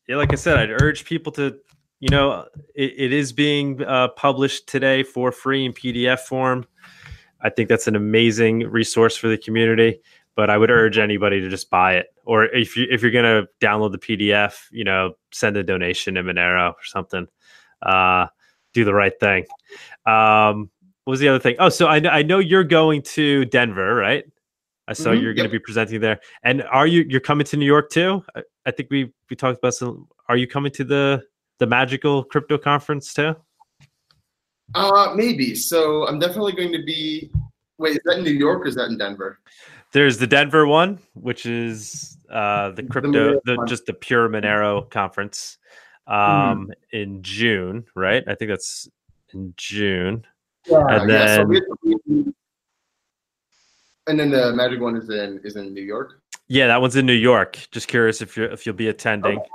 [0.08, 1.58] yeah, like I said, I'd urge people to,
[1.98, 6.64] you know, it, it is being uh, published today for free in PDF form.
[7.40, 10.00] I think that's an amazing resource for the community
[10.36, 12.06] but I would urge anybody to just buy it.
[12.24, 16.22] Or if you if you're gonna download the PDF, you know, send a donation to
[16.22, 17.26] Monero or something.
[17.82, 18.26] Uh,
[18.72, 19.44] do the right thing.
[20.06, 20.70] Um,
[21.04, 21.56] what was the other thing?
[21.58, 24.24] Oh, so I, I know you're going to Denver, right?
[24.88, 25.62] I saw mm-hmm, you're going to yep.
[25.62, 26.20] be presenting there.
[26.42, 28.24] And are you you're coming to New York too?
[28.34, 30.08] I, I think we we talked about some.
[30.28, 31.22] Are you coming to the
[31.58, 33.36] the magical crypto conference too?
[34.74, 35.54] Uh, maybe.
[35.54, 37.30] So I'm definitely going to be.
[37.78, 39.40] Wait, is that in New York or is that in Denver?
[39.92, 44.88] There's the Denver one, which is uh, the crypto, the, the just the pure Monero
[44.90, 45.58] conference
[46.06, 48.22] um, mm in June, right?
[48.26, 48.86] I think that's
[49.32, 50.26] in June.
[50.66, 51.60] Yeah, and then, yeah,
[52.14, 52.32] so
[54.06, 56.20] and then the Magic one is in is in New York.
[56.48, 57.58] Yeah, that one's in New York.
[57.70, 59.38] Just curious if you if you'll be attending.
[59.38, 59.48] Okay.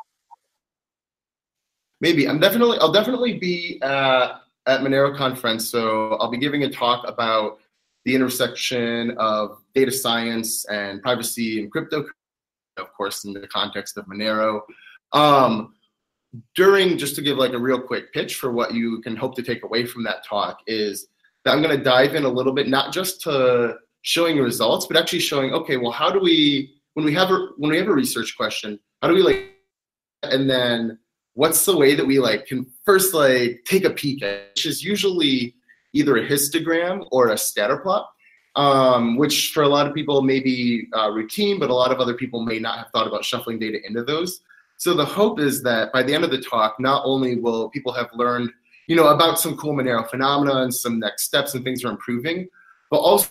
[2.02, 5.68] Maybe I'm definitely I'll definitely be uh, at Monero conference.
[5.68, 7.60] So I'll be giving a talk about
[8.08, 12.06] the intersection of data science and privacy and crypto,
[12.78, 14.62] of course, in the context of Monero.
[15.12, 15.74] Um,
[16.56, 19.44] during, just to give like a real quick pitch for what you can hope to
[19.44, 21.10] take away from that talk, is
[21.44, 24.96] that I'm going to dive in a little bit, not just to showing results, but
[24.96, 27.94] actually showing, okay, well, how do we, when we have a when we have a
[27.94, 29.52] research question, how do we like,
[30.24, 30.98] and then
[31.34, 34.82] what's the way that we like can first like take a peek at, which is
[34.82, 35.57] usually
[35.94, 38.10] either a histogram or a scatter plot,
[38.56, 42.00] um, which for a lot of people may be uh, routine, but a lot of
[42.00, 44.42] other people may not have thought about shuffling data into those.
[44.78, 47.92] So the hope is that by the end of the talk, not only will people
[47.94, 48.52] have learned,
[48.88, 52.48] you know, about some cool Monero phenomena and some next steps and things are improving,
[52.92, 53.30] but also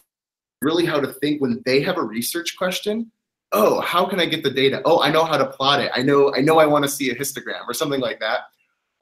[0.62, 3.10] really how to think when they have a research question.
[3.52, 4.82] Oh, how can I get the data?
[4.84, 5.90] Oh, I know how to plot it.
[5.94, 8.40] I know, I know I want to see a histogram or something like that.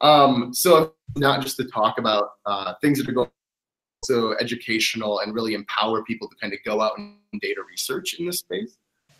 [0.01, 3.29] Um, so not just to talk about uh, things that are going
[4.05, 8.25] so educational and really empower people to kind of go out and data research in
[8.25, 8.77] this space.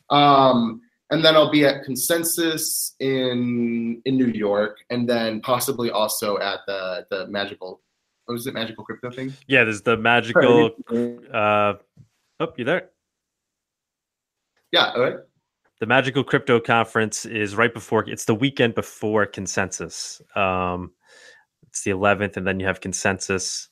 [0.09, 0.81] Um,
[1.11, 6.59] and then I'll be at Consensus in in New York, and then possibly also at
[6.67, 7.81] the the magical.
[8.25, 8.55] What was it?
[8.55, 9.33] Magical crypto thing?
[9.47, 10.71] Yeah, there's the magical.
[11.31, 11.73] Uh,
[12.39, 12.89] oh, you there?
[14.71, 14.93] Yeah.
[14.95, 15.17] All right.
[15.79, 18.09] The magical crypto conference is right before.
[18.09, 20.21] It's the weekend before Consensus.
[20.35, 20.91] Um,
[21.67, 23.69] it's the 11th, and then you have Consensus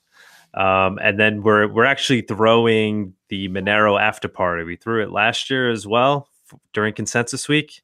[0.54, 4.64] um, and then we're we're actually throwing the Monero after party.
[4.64, 7.82] We threw it last year as well f- during Consensus Week.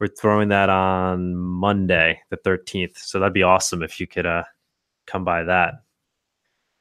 [0.00, 2.98] We're throwing that on Monday, the thirteenth.
[2.98, 4.44] So that'd be awesome if you could uh,
[5.06, 5.82] come by that.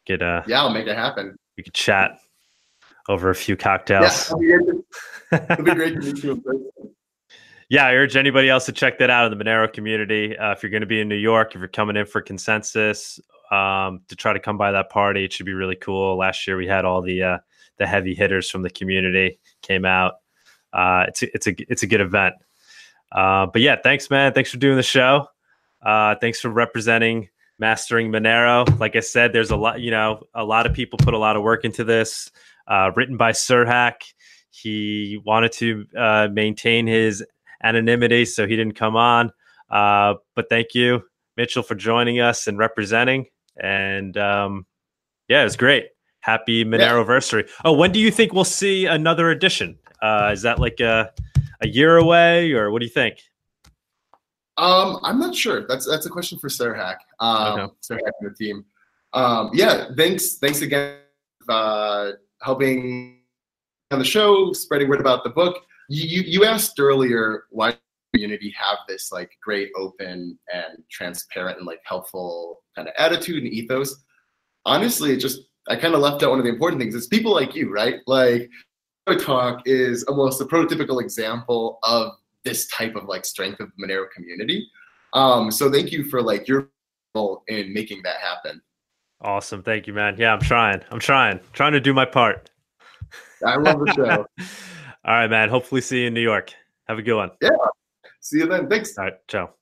[0.05, 1.36] Get uh yeah, I'll make it happen.
[1.57, 2.19] We could chat
[3.09, 4.34] over a few cocktails.
[4.39, 4.59] Yeah,
[5.32, 6.69] it'd be great to meet you in person.
[7.70, 10.38] Yeah, I urge anybody else to check that out in the Monero community.
[10.38, 13.20] Uh, if you're going to be in New York, if you're coming in for consensus,
[13.51, 15.24] um, to try to come by that party.
[15.24, 16.18] It should be really cool.
[16.18, 17.38] Last year we had all the uh,
[17.78, 20.15] the heavy hitters from the community came out.
[20.74, 22.36] Uh, it's a, it's a it's a good event.
[23.11, 24.34] Uh, but yeah, thanks, man.
[24.34, 25.28] Thanks for doing the show.
[25.82, 28.80] Uh, thanks for representing mastering Monero.
[28.80, 29.80] Like I said, there's a lot.
[29.80, 32.32] You know, a lot of people put a lot of work into this.
[32.68, 34.13] Uh, written by Serhack
[34.49, 37.24] He wanted to uh, maintain his
[37.63, 39.31] anonymity, so he didn't come on.
[39.69, 41.03] but thank you,
[41.35, 43.27] Mitchell, for joining us and representing.
[43.61, 44.65] And um,
[45.27, 45.87] yeah, it was great.
[46.21, 47.45] Happy Monero anniversary.
[47.47, 47.53] Yeah.
[47.65, 49.77] Oh, when do you think we'll see another edition?
[50.01, 51.11] Uh, is that like a,
[51.61, 53.19] a year away, or what do you think?
[54.57, 55.65] Um, I'm not sure.
[55.67, 56.97] That's that's a question for Serhack.
[57.19, 57.73] Um, okay.
[57.81, 58.65] Serhack and the team.
[59.13, 60.35] Um, yeah, thanks.
[60.35, 60.97] Thanks again
[61.45, 63.19] for uh, helping
[63.91, 65.59] on the show, spreading word about the book.
[65.89, 67.77] You, you, asked earlier why
[68.13, 73.51] community have this like great open and transparent and like helpful kind of attitude and
[73.51, 74.03] ethos
[74.67, 76.93] honestly, it just I kind of left out one of the important things.
[76.93, 77.95] It's people like you, right?
[78.05, 78.49] Like
[79.19, 82.11] talk is almost a prototypical example of
[82.43, 84.69] this type of like strength of the Monero community.
[85.13, 86.69] Um, so thank you for like your
[87.15, 88.61] role in making that happen.
[89.21, 89.63] Awesome.
[89.63, 90.15] Thank you, man.
[90.17, 90.81] Yeah, I'm trying.
[90.91, 91.39] I'm trying.
[91.53, 92.51] trying to do my part.
[93.45, 94.25] I love the show.
[95.07, 95.47] All right, man.
[95.47, 96.53] Hopefully see you in New York.
[96.89, 97.31] Have a good one.
[97.41, 97.49] Yeah.
[98.19, 98.69] See you then.
[98.69, 98.97] Thanks.
[98.97, 99.13] All right.
[99.29, 99.56] Ciao.